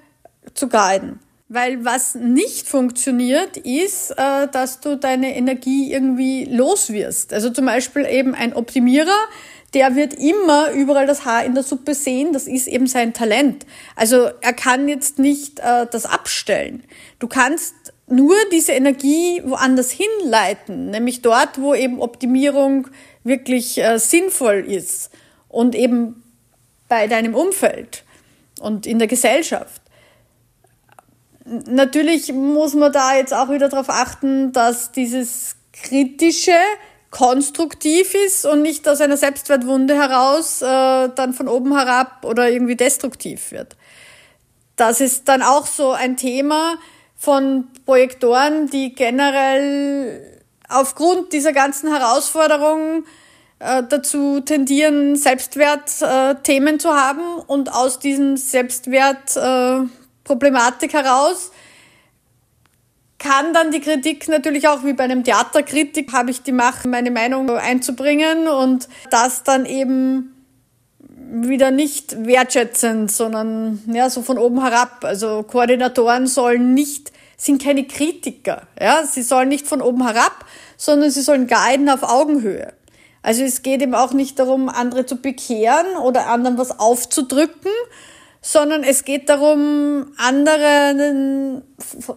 [0.55, 1.21] zu guiden.
[1.55, 7.33] Weil was nicht funktioniert, ist, äh, dass du deine Energie irgendwie los wirst.
[7.33, 9.17] Also zum Beispiel eben ein Optimierer,
[9.73, 12.33] der wird immer überall das Haar in der Suppe sehen.
[12.33, 13.67] Das ist eben sein Talent.
[13.95, 16.83] Also er kann jetzt nicht äh, das abstellen.
[17.21, 17.75] Du kannst
[18.09, 22.89] nur diese Energie woanders hinleiten, nämlich dort, wo eben Optimierung
[23.23, 25.09] wirklich äh, sinnvoll ist
[25.49, 26.21] und eben
[26.89, 28.03] bei deinem Umfeld
[28.61, 29.84] und in der Gesellschaft.
[31.45, 36.57] Natürlich muss man da jetzt auch wieder darauf achten, dass dieses kritische
[37.11, 40.67] konstruktiv ist und nicht aus einer Selbstwertwunde heraus äh,
[41.15, 43.77] dann von oben herab oder irgendwie destruktiv wird.
[44.75, 46.77] Das ist dann auch so ein Thema
[47.17, 53.07] von Projektoren, die generell aufgrund dieser ganzen Herausforderungen
[53.61, 59.87] äh, dazu tendieren, Selbstwertthemen äh, zu haben und aus diesem Selbstwert äh,
[60.25, 61.53] Problematik heraus
[63.19, 67.11] kann dann die Kritik natürlich auch wie bei einem Theaterkritik habe ich die Macht, meine
[67.11, 70.35] Meinung einzubringen und das dann eben
[71.31, 75.05] wieder nicht wertschätzend, sondern ja, so von oben herab.
[75.05, 80.45] Also Koordinatoren sollen nicht, sind keine Kritiker, ja, sie sollen nicht von oben herab,
[80.77, 82.75] sondern sie sollen guiden auf Augenhöhe.
[83.23, 87.73] Also es geht eben auch nicht darum, andere zu bekehren oder anderen was aufzudrücken,
[88.47, 91.63] sondern es geht darum, anderen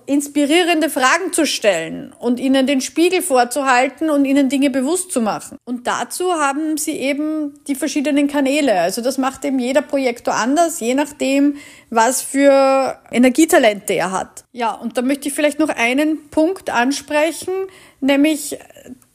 [0.08, 5.58] inspirierende Fragen zu stellen und ihnen den Spiegel vorzuhalten und ihnen Dinge bewusst zu machen.
[5.64, 8.78] Und dazu haben sie eben die verschiedenen Kanäle.
[8.78, 11.56] Also das macht eben jeder Projektor anders, je nachdem,
[11.90, 14.44] was für Energietalente er hat.
[14.52, 17.54] Ja, und da möchte ich vielleicht noch einen Punkt ansprechen,
[18.02, 18.60] nämlich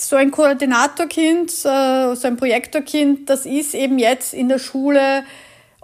[0.00, 5.24] so ein Koordinatorkind, äh, so ein Projektorkind, das ist eben jetzt in der Schule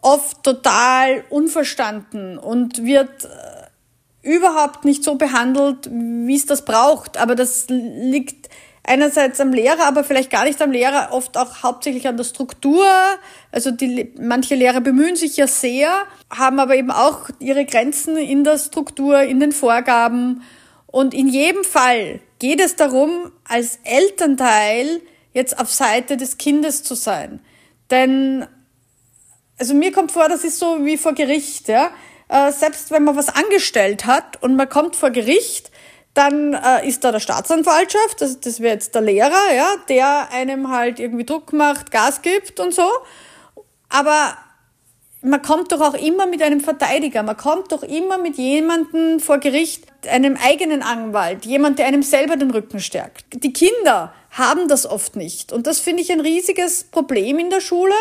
[0.02, 7.16] oft total unverstanden und wird äh, überhaupt nicht so behandelt, wie es das braucht.
[7.16, 8.48] Aber das liegt
[8.84, 12.86] einerseits am Lehrer, aber vielleicht gar nicht am Lehrer, oft auch hauptsächlich an der Struktur.
[13.52, 15.90] Also die, manche Lehrer bemühen sich ja sehr,
[16.30, 20.42] haben aber eben auch ihre Grenzen in der Struktur, in den Vorgaben.
[20.86, 25.02] Und in jedem Fall geht es darum, als Elternteil
[25.34, 27.40] jetzt auf Seite des Kindes zu sein.
[27.90, 28.46] Denn,
[29.58, 31.90] also mir kommt vor, das ist so wie vor Gericht, ja.
[32.28, 35.70] Äh, selbst wenn man was angestellt hat und man kommt vor Gericht,
[36.14, 40.70] dann äh, ist da der Staatsanwaltschaft, das, das wäre jetzt der Lehrer, ja, der einem
[40.70, 42.88] halt irgendwie Druck macht, Gas gibt und so.
[43.88, 44.36] Aber
[45.22, 49.38] man kommt doch auch immer mit einem Verteidiger, man kommt doch immer mit jemandem vor
[49.38, 53.24] Gericht, einem eigenen Anwalt, jemand, der einem selber den Rücken stärkt.
[53.42, 55.52] Die Kinder haben das oft nicht.
[55.52, 57.94] Und das finde ich ein riesiges Problem in der Schule,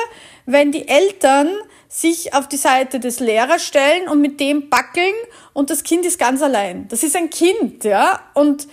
[0.45, 1.49] wenn die Eltern
[1.89, 5.13] sich auf die Seite des Lehrers stellen und mit dem backeln
[5.53, 6.87] und das Kind ist ganz allein.
[6.89, 8.67] Das ist ein Kind, ja, und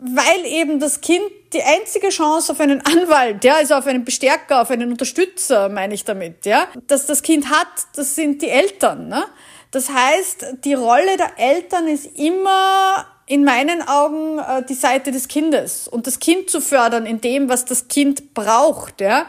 [0.00, 4.62] weil eben das Kind die einzige Chance auf einen Anwalt, ja, also auf einen Bestärker,
[4.62, 9.08] auf einen Unterstützer, meine ich damit, ja, dass das Kind hat, das sind die Eltern.
[9.08, 9.24] Ne?
[9.70, 15.28] Das heißt, die Rolle der Eltern ist immer in meinen Augen äh, die Seite des
[15.28, 19.26] Kindes und das Kind zu fördern in dem, was das Kind braucht, ja.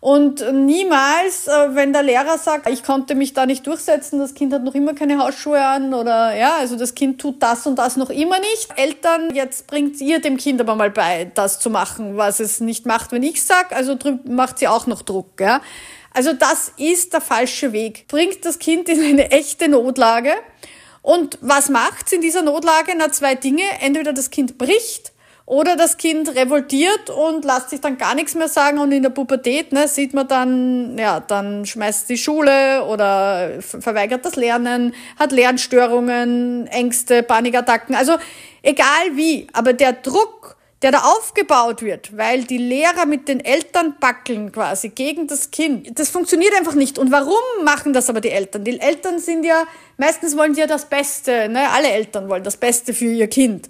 [0.00, 4.52] Und niemals, äh, wenn der Lehrer sagt, ich konnte mich da nicht durchsetzen, das Kind
[4.52, 7.96] hat noch immer keine Hausschuhe an oder ja, also das Kind tut das und das
[7.96, 8.68] noch immer nicht.
[8.76, 12.86] Eltern, jetzt bringt ihr dem Kind aber mal bei, das zu machen, was es nicht
[12.86, 15.62] macht, wenn ich sag, also macht sie auch noch Druck, ja.
[16.12, 18.06] Also das ist der falsche Weg.
[18.08, 20.32] Bringt das Kind in eine echte Notlage.
[21.08, 22.92] Und was macht's in dieser Notlage?
[22.94, 23.62] Na, zwei Dinge.
[23.80, 25.12] Entweder das Kind bricht
[25.46, 29.08] oder das Kind revoltiert und lässt sich dann gar nichts mehr sagen und in der
[29.08, 35.32] Pubertät ne, sieht man dann, ja, dann schmeißt die Schule oder verweigert das Lernen, hat
[35.32, 37.94] Lernstörungen, Ängste, Panikattacken.
[37.94, 38.18] Also
[38.60, 43.96] egal wie, aber der Druck, der da aufgebaut wird, weil die Lehrer mit den Eltern
[43.98, 45.98] backeln quasi gegen das Kind.
[45.98, 46.98] Das funktioniert einfach nicht.
[46.98, 48.62] Und warum machen das aber die Eltern?
[48.62, 49.64] Die Eltern sind ja,
[49.96, 51.68] meistens wollen die ja das Beste, ne?
[51.70, 53.68] Alle Eltern wollen das Beste für ihr Kind.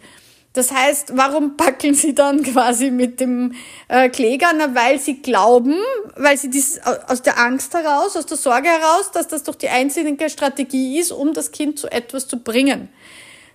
[0.52, 3.54] Das heißt, warum packeln sie dann quasi mit dem
[3.88, 4.52] äh, Kläger?
[4.54, 5.76] Na, weil sie glauben,
[6.16, 9.68] weil sie dies aus der Angst heraus, aus der Sorge heraus, dass das doch die
[9.68, 12.88] einzige Strategie ist, um das Kind zu etwas zu bringen.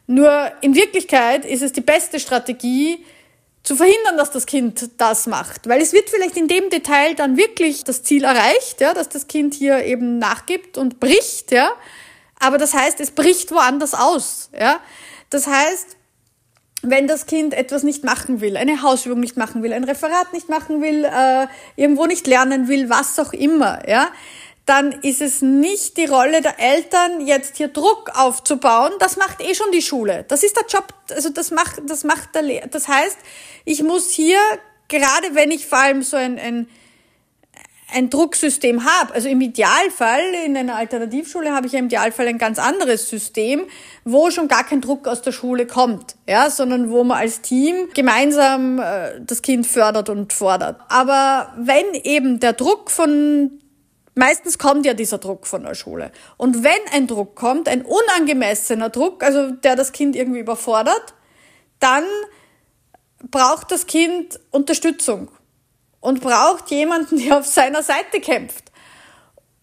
[0.08, 3.06] Nur in Wirklichkeit ist es die beste Strategie,
[3.64, 5.68] zu verhindern, dass das Kind das macht.
[5.68, 9.28] Weil es wird vielleicht in dem Detail dann wirklich das Ziel erreicht, ja, dass das
[9.28, 11.72] Kind hier eben nachgibt und bricht, ja.
[12.40, 14.80] Aber das heißt, es bricht woanders aus, ja.
[15.30, 15.96] Das heißt,
[16.84, 20.50] wenn das Kind etwas nicht machen will, eine Hausübung nicht machen will, ein Referat nicht
[20.50, 21.48] machen will, äh,
[21.78, 24.12] irgendwo nicht lernen will, was auch immer, ja,
[24.66, 28.92] dann ist es nicht die Rolle der Eltern, jetzt hier Druck aufzubauen.
[29.00, 30.26] Das macht eh schon die Schule.
[30.28, 32.68] Das ist der Job, also das macht, das macht der Lehrer.
[32.68, 33.18] Das heißt,
[33.66, 34.40] ich muss hier,
[34.88, 36.68] gerade wenn ich vor allem so ein, ein
[37.94, 39.14] ein Drucksystem habe.
[39.14, 43.66] Also im Idealfall, in einer Alternativschule habe ich im Idealfall ein ganz anderes System,
[44.04, 47.90] wo schon gar kein Druck aus der Schule kommt, ja, sondern wo man als Team
[47.94, 50.82] gemeinsam äh, das Kind fördert und fordert.
[50.90, 53.60] Aber wenn eben der Druck von
[54.16, 56.12] Meistens kommt ja dieser Druck von der Schule.
[56.38, 61.16] Und wenn ein Druck kommt, ein unangemessener Druck, also der das Kind irgendwie überfordert,
[61.80, 62.06] dann
[63.32, 65.30] braucht das Kind Unterstützung
[66.00, 68.72] und braucht jemanden, der auf seiner Seite kämpft.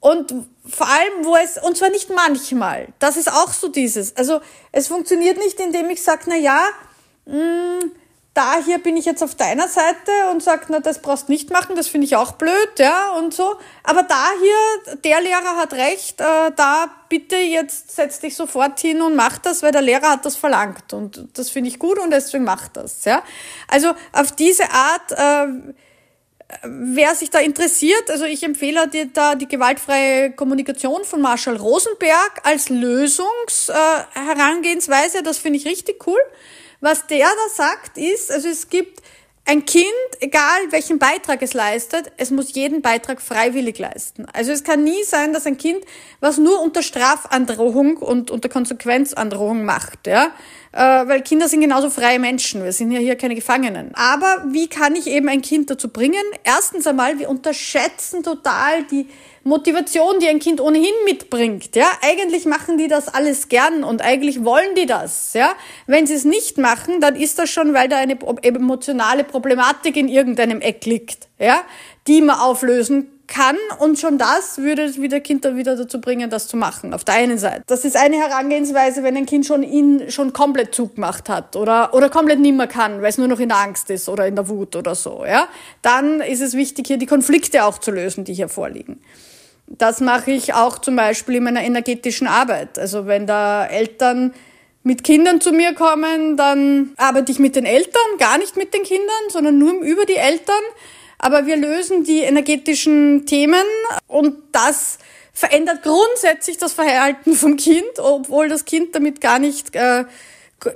[0.01, 0.35] Und
[0.67, 4.41] vor allem, wo es, und zwar nicht manchmal, das ist auch so dieses, also
[4.73, 6.61] es funktioniert nicht, indem ich sage, na ja,
[7.27, 7.93] mh, hm,
[8.33, 11.75] da hier bin ich jetzt auf deiner Seite und sag, na, das brauchst nicht machen,
[11.75, 13.57] das finde ich auch blöd, ja, und so.
[13.83, 14.55] Aber da hier,
[15.03, 19.65] der Lehrer hat recht, äh, da bitte jetzt setz dich sofort hin und mach das,
[19.65, 20.93] weil der Lehrer hat das verlangt.
[20.93, 23.25] Und das finde ich gut und deswegen mach das, ja.
[23.67, 25.49] Also auf diese Art, äh,
[26.63, 32.43] wer sich da interessiert, also ich empfehle dir da die gewaltfreie Kommunikation von Marshall Rosenberg
[32.45, 35.19] als Lösungsherangehensweise.
[35.19, 36.21] Äh, das finde ich richtig cool.
[36.81, 39.03] Was der da sagt ist, also es gibt
[39.45, 39.85] ein Kind,
[40.21, 44.27] egal welchen Beitrag es leistet, es muss jeden Beitrag freiwillig leisten.
[44.33, 45.85] Also es kann nie sein, dass ein Kind,
[46.21, 50.33] was nur unter Strafandrohung und unter Konsequenzandrohung macht, ja,
[50.73, 52.63] weil Kinder sind genauso freie Menschen.
[52.63, 53.95] Wir sind ja hier keine Gefangenen.
[53.95, 56.23] Aber wie kann ich eben ein Kind dazu bringen?
[56.45, 59.09] Erstens einmal, wir unterschätzen total die
[59.43, 64.45] Motivation, die ein Kind ohnehin mitbringt, ja, eigentlich machen die das alles gern und eigentlich
[64.45, 65.55] wollen die das, ja.
[65.87, 70.09] Wenn sie es nicht machen, dann ist das schon, weil da eine emotionale Problematik in
[70.09, 71.63] irgendeinem Eck liegt, ja,
[72.07, 76.59] die man auflösen kann und schon das würde wieder Kinder wieder dazu bringen, das zu
[76.59, 76.93] machen.
[76.93, 77.63] Auf der einen Seite.
[77.67, 82.11] Das ist eine Herangehensweise, wenn ein Kind schon ihn schon komplett zugemacht hat oder, oder
[82.11, 84.77] komplett nimmer kann, weil es nur noch in der Angst ist oder in der Wut
[84.77, 85.49] oder so, ja.
[85.81, 89.01] Dann ist es wichtig, hier die Konflikte auch zu lösen, die hier vorliegen.
[89.67, 92.79] Das mache ich auch zum Beispiel in meiner energetischen Arbeit.
[92.79, 94.35] Also wenn da Eltern
[94.83, 98.83] mit Kindern zu mir kommen, dann arbeite ich mit den Eltern, gar nicht mit den
[98.83, 100.63] Kindern, sondern nur über die Eltern.
[101.23, 103.63] Aber wir lösen die energetischen Themen
[104.07, 104.99] und das
[105.35, 110.05] verändert grundsätzlich das Verhalten vom Kind, obwohl das Kind damit gar nicht äh,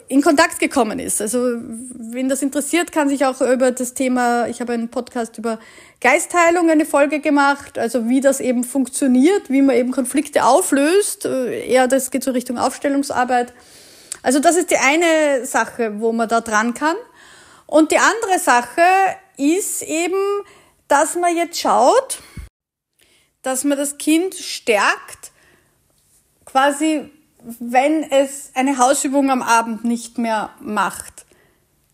[0.09, 1.23] in Kontakt gekommen ist.
[1.23, 5.59] Also wen das interessiert, kann sich auch über das Thema, ich habe einen Podcast über
[6.03, 11.25] Geistheilung eine Folge gemacht, also wie das eben funktioniert, wie man eben Konflikte auflöst.
[11.25, 13.55] Äh, eher das geht so Richtung Aufstellungsarbeit.
[14.23, 16.97] Also das ist die eine Sache, wo man da dran kann.
[17.67, 18.83] Und die andere Sache
[19.37, 20.45] ist eben,
[20.89, 22.19] dass man jetzt schaut,
[23.43, 25.33] dass man das Kind stärkt,
[26.45, 27.11] quasi
[27.61, 31.27] wenn es eine Hausübung am Abend nicht mehr macht,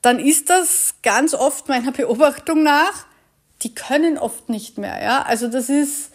[0.03, 3.07] dann ist das ganz oft meiner Beobachtung nach,
[3.63, 5.23] die können oft nicht mehr, ja.
[5.23, 6.13] Also das ist,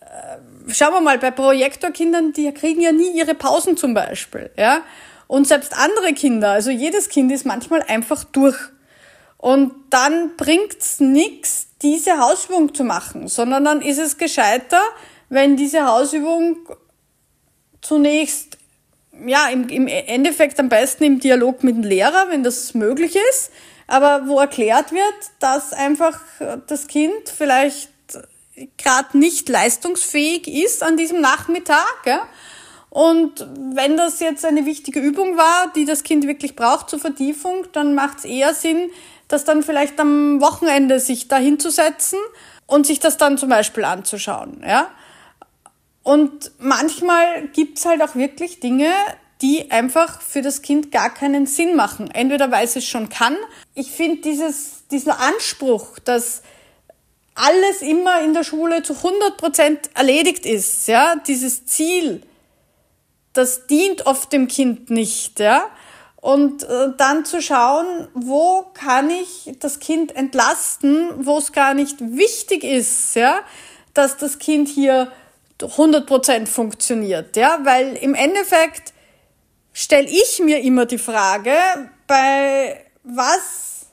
[0.00, 4.82] äh, schauen wir mal, bei Projektorkindern, die kriegen ja nie ihre Pausen zum Beispiel, ja.
[5.26, 8.56] Und selbst andere Kinder, also jedes Kind ist manchmal einfach durch.
[9.38, 14.80] Und dann bringt's nix, diese Hausübung zu machen, sondern dann ist es gescheiter,
[15.28, 16.58] wenn diese Hausübung
[17.80, 18.58] zunächst,
[19.26, 23.50] ja, im, im Endeffekt am besten im Dialog mit dem Lehrer, wenn das möglich ist,
[23.86, 26.20] aber wo erklärt wird, dass einfach
[26.66, 27.90] das Kind vielleicht
[28.76, 31.96] gerade nicht leistungsfähig ist an diesem Nachmittag.
[32.04, 32.28] Ja?
[32.90, 37.66] Und wenn das jetzt eine wichtige Übung war, die das Kind wirklich braucht zur Vertiefung,
[37.72, 38.90] dann macht es eher Sinn,
[39.28, 42.18] das dann vielleicht am Wochenende sich da hinzusetzen
[42.66, 44.62] und sich das dann zum Beispiel anzuschauen.
[44.66, 44.90] Ja?
[46.02, 48.90] Und manchmal gibt's halt auch wirklich Dinge,
[49.42, 52.10] die einfach für das Kind gar keinen Sinn machen.
[52.10, 53.36] Entweder weil es es schon kann.
[53.74, 56.42] Ich finde dieses, dieser Anspruch, dass
[57.34, 62.22] alles immer in der Schule zu 100 Prozent erledigt ist, ja, dieses Ziel,
[63.32, 65.70] das dient oft dem Kind nicht, ja.
[66.20, 72.00] Und äh, dann zu schauen, wo kann ich das Kind entlasten, wo es gar nicht
[72.00, 73.40] wichtig ist, ja,
[73.94, 75.12] dass das Kind hier
[75.60, 78.92] 100% funktioniert, ja, weil im Endeffekt
[79.72, 81.52] stelle ich mir immer die Frage,
[82.06, 83.86] bei was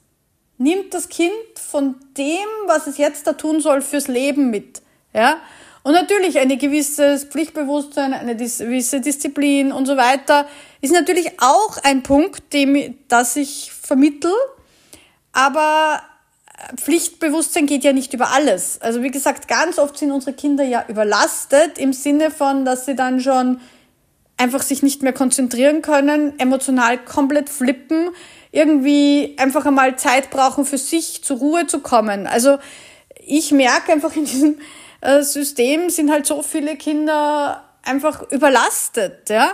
[0.57, 4.81] nimmt das Kind von dem, was es jetzt da tun soll, fürs Leben mit,
[5.13, 5.37] ja?
[5.85, 10.47] Und natürlich ein gewisses Pflichtbewusstsein, eine gewisse Disziplin und so weiter
[10.81, 14.31] ist natürlich auch ein Punkt, dem, das ich vermittel.
[15.31, 16.01] Aber
[16.75, 18.81] Pflichtbewusstsein geht ja nicht über alles.
[18.81, 22.95] Also wie gesagt, ganz oft sind unsere Kinder ja überlastet im Sinne von, dass sie
[22.95, 23.61] dann schon
[24.37, 28.09] einfach sich nicht mehr konzentrieren können, emotional komplett flippen,
[28.51, 32.25] irgendwie einfach einmal Zeit brauchen für sich zur Ruhe zu kommen.
[32.25, 32.57] Also
[33.23, 34.57] ich merke einfach in diesem
[35.23, 39.51] System sind halt so viele Kinder einfach überlastet, ja,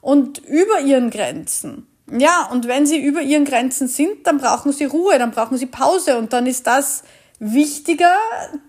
[0.00, 1.86] und über ihren Grenzen.
[2.18, 5.66] Ja, und wenn sie über ihren Grenzen sind, dann brauchen sie Ruhe, dann brauchen sie
[5.66, 7.04] Pause und dann ist das
[7.38, 8.14] wichtiger,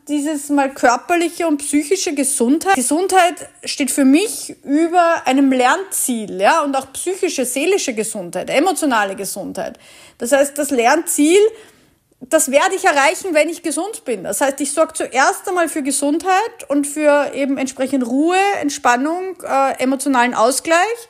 [0.08, 2.76] dieses mal körperliche und psychische Gesundheit.
[2.76, 9.78] Gesundheit steht für mich über einem Lernziel, ja, und auch psychische, seelische Gesundheit, emotionale Gesundheit.
[10.18, 11.40] Das heißt, das Lernziel,
[12.22, 14.24] das werde ich erreichen, wenn ich gesund bin.
[14.24, 19.82] Das heißt, ich sorge zuerst einmal für Gesundheit und für eben entsprechend Ruhe, Entspannung, äh,
[19.82, 21.10] emotionalen Ausgleich.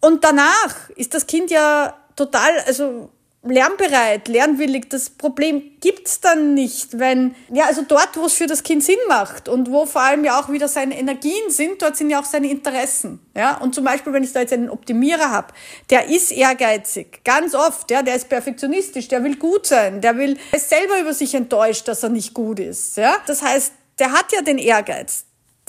[0.00, 3.10] Und danach ist das Kind ja total, also
[3.50, 4.88] lernbereit, lernwillig.
[4.90, 8.96] Das Problem gibt's dann nicht, wenn, ja, also dort, wo es für das Kind Sinn
[9.08, 12.24] macht und wo vor allem ja auch wieder seine Energien sind, dort sind ja auch
[12.24, 13.20] seine Interessen.
[13.34, 15.48] Ja, und zum Beispiel, wenn ich da jetzt einen Optimierer habe,
[15.90, 20.38] der ist ehrgeizig, ganz oft, ja, der ist perfektionistisch, der will gut sein, der will,
[20.52, 22.96] der ist selber über sich enttäuscht, dass er nicht gut ist.
[22.96, 25.26] Ja, das heißt, der hat ja den Ehrgeiz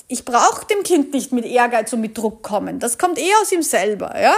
[0.08, 2.80] ich brauche dem Kind nicht mit Ehrgeiz und mit Druck kommen.
[2.80, 4.36] Das kommt eh aus ihm selber, ja.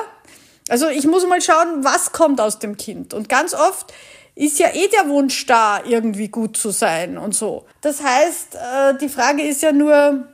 [0.70, 3.14] Also ich muss mal schauen, was kommt aus dem Kind.
[3.14, 3.94] Und ganz oft
[4.36, 7.66] ist ja eh der Wunsch da, irgendwie gut zu sein und so.
[7.82, 10.28] Das heißt, äh, die Frage ist ja nur,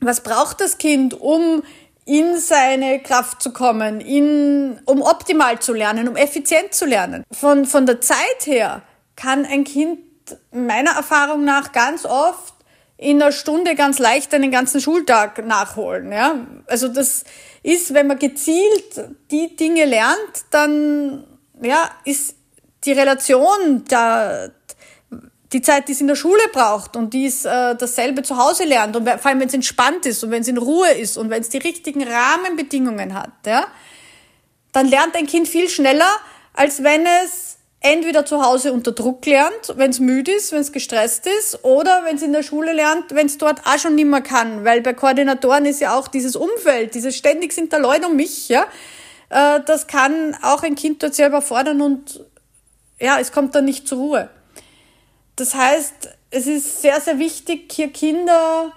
[0.00, 1.62] was braucht das Kind, um
[2.04, 7.24] in seine Kraft zu kommen, in, um optimal zu lernen, um effizient zu lernen.
[7.30, 8.82] Von, von der Zeit her
[9.16, 10.00] kann ein Kind
[10.50, 12.54] meiner Erfahrung nach ganz oft
[12.96, 16.12] in einer Stunde ganz leicht einen ganzen Schultag nachholen.
[16.12, 16.34] Ja?
[16.66, 17.24] Also das
[17.62, 21.24] ist, wenn man gezielt die Dinge lernt, dann
[21.62, 22.36] ja, ist
[22.84, 24.48] die Relation da,
[25.52, 28.64] die Zeit, die es in der Schule braucht und die es äh, dasselbe zu Hause
[28.64, 31.28] lernt und vor allem wenn es entspannt ist und wenn es in Ruhe ist und
[31.28, 33.66] wenn es die richtigen Rahmenbedingungen hat, ja,
[34.72, 36.10] dann lernt ein Kind viel schneller,
[36.54, 40.72] als wenn es entweder zu Hause unter Druck lernt, wenn es müde ist, wenn es
[40.72, 44.06] gestresst ist, oder wenn es in der Schule lernt, wenn es dort auch schon nicht
[44.06, 44.64] mehr kann.
[44.64, 48.48] Weil bei Koordinatoren ist ja auch dieses Umfeld, dieses ständig sind da Leute um mich,
[48.48, 48.66] ja.
[49.30, 52.24] Äh, das kann auch ein Kind dort selber fordern und
[53.00, 54.30] ja, es kommt dann nicht zur Ruhe.
[55.36, 58.72] Das heißt, es ist sehr, sehr wichtig, hier Kinder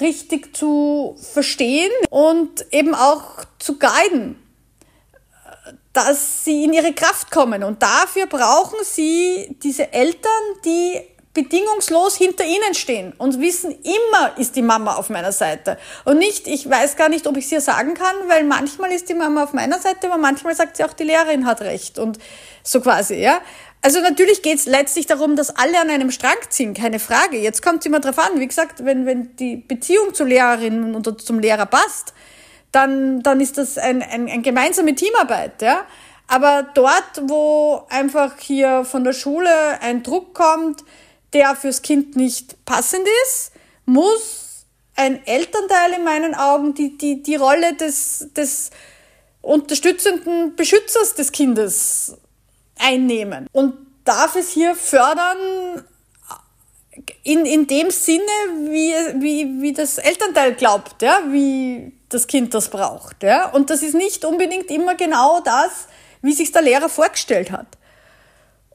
[0.00, 4.36] richtig zu verstehen und eben auch zu guiden
[5.96, 7.64] dass sie in ihre Kraft kommen.
[7.64, 10.30] Und dafür brauchen sie diese Eltern,
[10.64, 11.00] die
[11.32, 15.76] bedingungslos hinter ihnen stehen und wissen, immer ist die Mama auf meiner Seite.
[16.04, 19.10] Und nicht, ich weiß gar nicht, ob ich es ihr sagen kann, weil manchmal ist
[19.10, 21.98] die Mama auf meiner Seite, aber manchmal sagt sie auch, die Lehrerin hat recht.
[21.98, 22.18] Und
[22.62, 23.40] so quasi, ja.
[23.82, 27.36] Also natürlich geht es letztlich darum, dass alle an einem Strang ziehen, keine Frage.
[27.36, 31.20] Jetzt kommt es immer drauf an, wie gesagt, wenn, wenn die Beziehung zur Lehrerin und
[31.20, 32.14] zum Lehrer passt,
[32.76, 35.86] dann, dann ist das ein, ein, ein gemeinsame Teamarbeit, ja.
[36.28, 40.84] Aber dort, wo einfach hier von der Schule ein Druck kommt,
[41.32, 43.52] der fürs Kind nicht passend ist,
[43.86, 48.70] muss ein Elternteil in meinen Augen die, die, die Rolle des, des
[49.40, 52.16] unterstützenden Beschützers des Kindes
[52.78, 53.74] einnehmen und
[54.04, 55.84] darf es hier fördern
[57.22, 58.22] in, in dem Sinne,
[58.70, 63.22] wie, wie, wie das Elternteil glaubt, ja, wie das Kind das braucht.
[63.22, 63.50] Ja?
[63.50, 65.88] Und das ist nicht unbedingt immer genau das,
[66.22, 67.66] wie sich der Lehrer vorgestellt hat.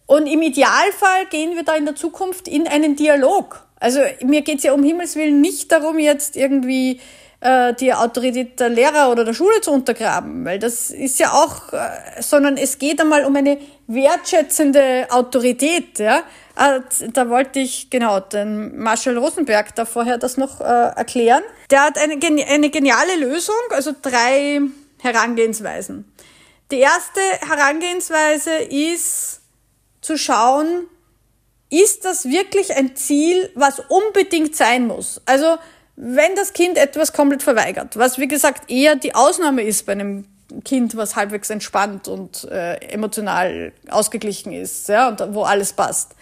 [0.05, 3.65] Und im Idealfall gehen wir da in der Zukunft in einen Dialog.
[3.79, 6.99] Also mir geht es ja um Himmels Willen nicht darum, jetzt irgendwie
[7.41, 11.73] äh, die Autorität der Lehrer oder der Schule zu untergraben, weil das ist ja auch,
[11.73, 15.99] äh, sondern es geht einmal um eine wertschätzende Autorität.
[15.99, 16.23] Ja?
[16.55, 16.81] Äh,
[17.11, 21.43] da wollte ich genau den Marshall Rosenberg da vorher das noch äh, erklären.
[21.71, 22.13] Der hat eine,
[22.47, 24.61] eine geniale Lösung, also drei
[24.99, 26.11] Herangehensweisen.
[26.69, 29.41] Die erste Herangehensweise ist
[29.99, 30.87] zu schauen,
[31.69, 35.21] ist das wirklich ein Ziel, was unbedingt sein muss?
[35.25, 35.57] Also,
[36.03, 40.25] wenn das Kind etwas komplett verweigert, was wie gesagt eher die Ausnahme ist bei einem
[40.65, 46.15] Kind, was halbwegs entspannt und äh, emotional ausgeglichen ist, ja, und wo alles passt.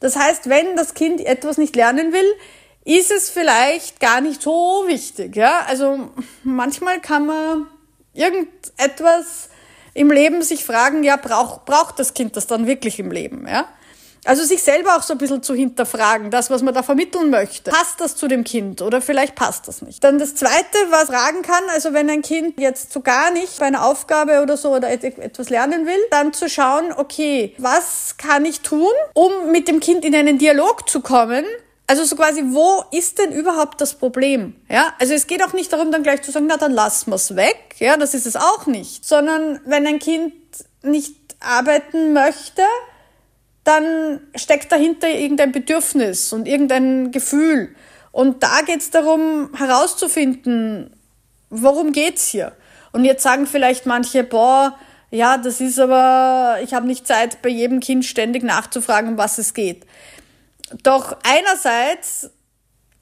[0.00, 2.30] Das heißt, wenn das Kind etwas nicht lernen will,
[2.84, 5.64] ist es vielleicht gar nicht so wichtig, ja.
[5.66, 6.10] Also
[6.42, 7.66] manchmal kann man
[8.12, 9.48] irgendetwas
[9.94, 13.66] im Leben sich fragen, ja, braucht, braucht das Kind das dann wirklich im Leben, ja?
[14.24, 17.70] Also sich selber auch so ein bisschen zu hinterfragen, das, was man da vermitteln möchte.
[17.70, 20.04] Passt das zu dem Kind oder vielleicht passt das nicht?
[20.04, 23.66] Dann das Zweite, was fragen kann, also wenn ein Kind jetzt so gar nicht bei
[23.66, 28.60] einer Aufgabe oder so oder etwas lernen will, dann zu schauen, okay, was kann ich
[28.60, 31.44] tun, um mit dem Kind in einen Dialog zu kommen,
[31.88, 34.54] also so quasi, wo ist denn überhaupt das Problem?
[34.70, 37.16] Ja, also es geht auch nicht darum, dann gleich zu sagen, na dann lassen wir
[37.16, 37.74] es weg.
[37.80, 39.04] Ja, das ist es auch nicht.
[39.04, 40.32] Sondern wenn ein Kind
[40.82, 42.62] nicht arbeiten möchte,
[43.64, 47.74] dann steckt dahinter irgendein Bedürfnis und irgendein Gefühl.
[48.10, 50.94] Und da geht es darum, herauszufinden,
[51.50, 52.52] worum geht's hier?
[52.92, 54.78] Und jetzt sagen vielleicht manche, boah,
[55.10, 59.38] ja, das ist aber, ich habe nicht Zeit, bei jedem Kind ständig nachzufragen, um was
[59.38, 59.86] es geht.
[60.82, 62.30] Doch einerseits,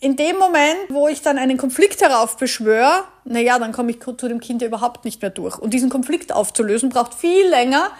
[0.01, 4.41] in dem Moment, wo ich dann einen Konflikt heraufbeschwöre, naja, dann komme ich zu dem
[4.41, 5.59] Kind ja überhaupt nicht mehr durch.
[5.59, 7.91] Und diesen Konflikt aufzulösen, braucht viel länger,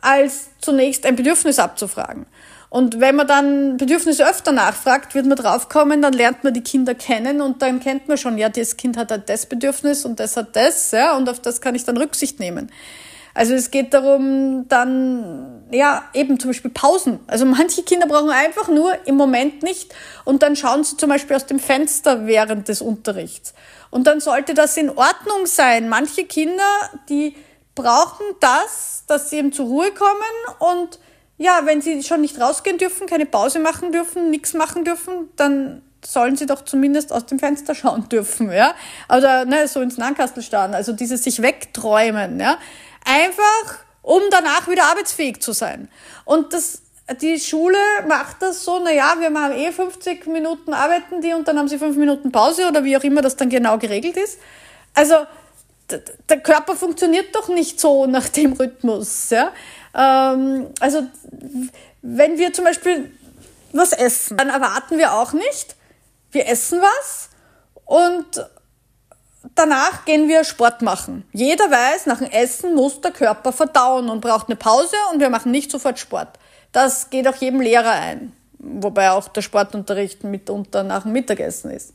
[0.00, 2.26] als zunächst ein Bedürfnis abzufragen.
[2.70, 6.94] Und wenn man dann Bedürfnisse öfter nachfragt, wird man draufkommen, dann lernt man die Kinder
[6.94, 10.36] kennen und dann kennt man schon, ja, das Kind hat halt das Bedürfnis und das
[10.36, 12.70] hat das, ja, und auf das kann ich dann Rücksicht nehmen.
[13.32, 17.20] Also es geht darum, dann, ja, eben zum Beispiel Pausen.
[17.26, 19.94] Also manche Kinder brauchen einfach nur im Moment nicht
[20.24, 23.54] und dann schauen sie zum Beispiel aus dem Fenster während des Unterrichts.
[23.90, 25.88] Und dann sollte das in Ordnung sein.
[25.88, 26.64] Manche Kinder,
[27.08, 27.36] die
[27.78, 30.98] brauchen das, dass sie eben zur Ruhe kommen und
[31.38, 35.82] ja, wenn sie schon nicht rausgehen dürfen, keine Pause machen dürfen, nichts machen dürfen, dann
[36.04, 38.74] sollen sie doch zumindest aus dem Fenster schauen dürfen, ja?
[39.08, 42.58] Oder ne, so ins Nankastel starren, also dieses sich wegträumen, ja?
[43.04, 45.88] Einfach, um danach wieder arbeitsfähig zu sein.
[46.24, 46.82] Und das,
[47.20, 51.46] die Schule macht das so, na ja, wir machen eh 50 Minuten arbeiten die und
[51.46, 54.40] dann haben sie fünf Minuten Pause oder wie auch immer das dann genau geregelt ist.
[54.94, 55.14] Also,
[56.28, 59.30] der Körper funktioniert doch nicht so nach dem Rhythmus.
[59.30, 59.52] Ja?
[59.94, 61.06] Ähm, also
[62.02, 63.10] wenn wir zum Beispiel
[63.72, 65.76] was essen, dann erwarten wir auch nicht,
[66.30, 67.30] wir essen was
[67.84, 68.46] und
[69.54, 71.26] danach gehen wir Sport machen.
[71.32, 75.30] Jeder weiß, nach dem Essen muss der Körper verdauen und braucht eine Pause und wir
[75.30, 76.38] machen nicht sofort Sport.
[76.72, 81.94] Das geht auch jedem Lehrer ein, wobei auch der Sportunterricht mitunter nach dem Mittagessen ist.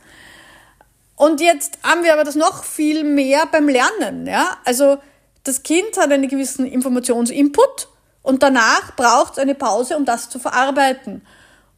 [1.15, 4.25] Und jetzt haben wir aber das noch viel mehr beim Lernen.
[4.25, 4.57] Ja?
[4.65, 4.97] Also
[5.43, 7.87] das Kind hat einen gewissen Informationsinput
[8.23, 11.25] Und danach braucht es eine Pause, um das zu verarbeiten.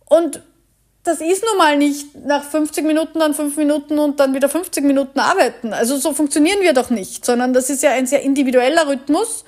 [0.05, 0.41] Und
[1.03, 4.83] das ist nun mal nicht nach 50 Minuten dann 5 Minuten und dann wieder 50
[4.83, 5.73] Minuten arbeiten.
[5.73, 9.43] Also so funktionieren wir doch nicht, sondern das ist ja ein sehr individueller Rhythmus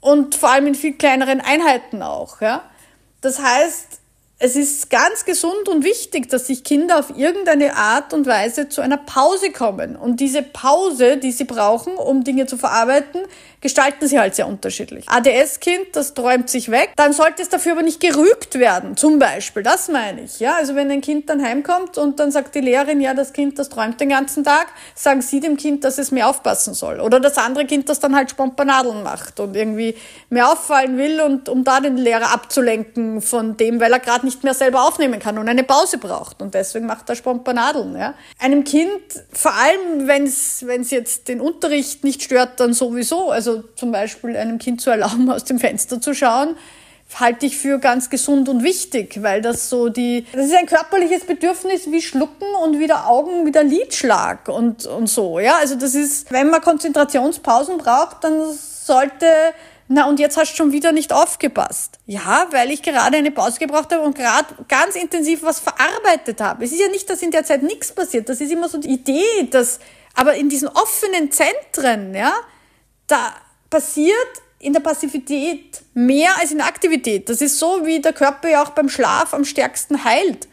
[0.00, 2.40] und vor allem in viel kleineren Einheiten auch.
[2.40, 2.62] Ja?
[3.20, 4.00] Das heißt,
[4.44, 8.82] es ist ganz gesund und wichtig, dass sich Kinder auf irgendeine Art und Weise zu
[8.82, 9.96] einer Pause kommen.
[9.96, 13.22] Und diese Pause, die sie brauchen, um Dinge zu verarbeiten,
[13.62, 15.06] gestalten sie halt sehr unterschiedlich.
[15.08, 19.62] ADS-Kind, das träumt sich weg, dann sollte es dafür aber nicht gerügt werden, zum Beispiel.
[19.62, 20.38] Das meine ich.
[20.38, 23.58] Ja, also wenn ein Kind dann heimkommt und dann sagt die Lehrerin, ja, das Kind,
[23.58, 27.00] das träumt den ganzen Tag, sagen sie dem Kind, dass es mehr aufpassen soll.
[27.00, 29.96] Oder das andere Kind, das dann halt Spompanadeln macht und irgendwie
[30.28, 34.33] mehr auffallen will und um da den Lehrer abzulenken von dem, weil er gerade nicht
[34.42, 36.42] mehr selber aufnehmen kann und eine Pause braucht.
[36.42, 37.96] Und deswegen macht er Spompanadeln.
[37.96, 38.14] Ja.
[38.38, 39.00] Einem Kind,
[39.32, 43.30] vor allem wenn es jetzt den Unterricht nicht stört, dann sowieso.
[43.30, 46.56] Also zum Beispiel einem Kind zu erlauben, aus dem Fenster zu schauen,
[47.20, 51.24] halte ich für ganz gesund und wichtig, weil das so die, das ist ein körperliches
[51.24, 55.56] Bedürfnis wie Schlucken und wieder Augen, wieder Lidschlag und, und so, ja.
[55.60, 59.26] Also das ist, wenn man Konzentrationspausen braucht, dann sollte,
[59.86, 61.98] na und jetzt hast du schon wieder nicht aufgepasst.
[62.06, 66.64] Ja, weil ich gerade eine Pause gebraucht habe und gerade ganz intensiv was verarbeitet habe.
[66.64, 68.28] Es ist ja nicht, dass in der Zeit nichts passiert.
[68.28, 69.80] Das ist immer so die Idee, dass,
[70.14, 72.32] aber in diesen offenen Zentren, ja,
[73.06, 73.34] da
[73.68, 74.14] passiert
[74.58, 77.28] in der Passivität mehr als in der Aktivität.
[77.28, 80.48] Das ist so, wie der Körper ja auch beim Schlaf am stärksten heilt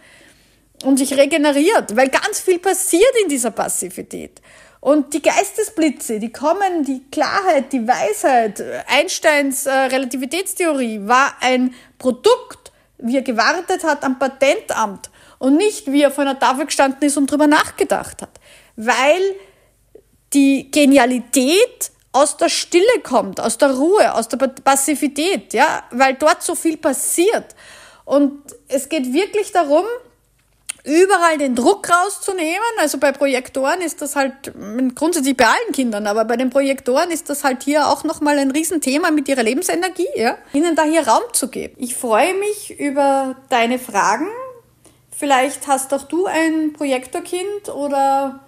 [0.83, 4.41] und sich regeneriert, weil ganz viel passiert in dieser Passivität.
[4.81, 12.71] Und die Geistesblitze, die kommen, die Klarheit, die Weisheit, Einsteins äh, Relativitätstheorie war ein Produkt,
[12.97, 17.15] wie er gewartet hat am Patentamt und nicht wie er vor einer Tafel gestanden ist
[17.15, 18.39] und drüber nachgedacht hat.
[18.75, 19.21] Weil
[20.33, 26.41] die Genialität aus der Stille kommt, aus der Ruhe, aus der Passivität, ja, weil dort
[26.41, 27.55] so viel passiert.
[28.03, 29.85] Und es geht wirklich darum,
[30.83, 32.59] überall den Druck rauszunehmen.
[32.79, 34.53] Also bei Projektoren ist das halt
[34.95, 38.51] grundsätzlich bei allen Kindern, aber bei den Projektoren ist das halt hier auch nochmal ein
[38.51, 40.37] Riesenthema mit ihrer Lebensenergie, ja?
[40.53, 41.75] ihnen da hier Raum zu geben.
[41.77, 44.27] Ich freue mich über deine Fragen.
[45.15, 48.39] Vielleicht hast auch du ein Projektorkind oder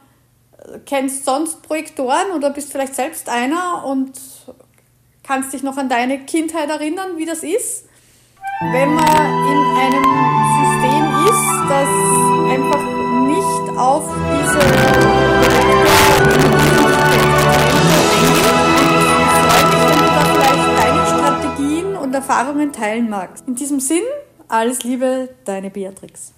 [0.85, 4.19] kennst sonst Projektoren oder bist vielleicht selbst einer und
[5.23, 7.85] kannst dich noch an deine Kindheit erinnern, wie das ist,
[8.71, 10.22] wenn man in einem
[13.77, 14.59] auf diese
[21.07, 23.47] Strategien und Erfahrungen teilen magst.
[23.47, 24.03] In diesem Sinn,
[24.47, 26.31] alles Liebe, deine Beatrix.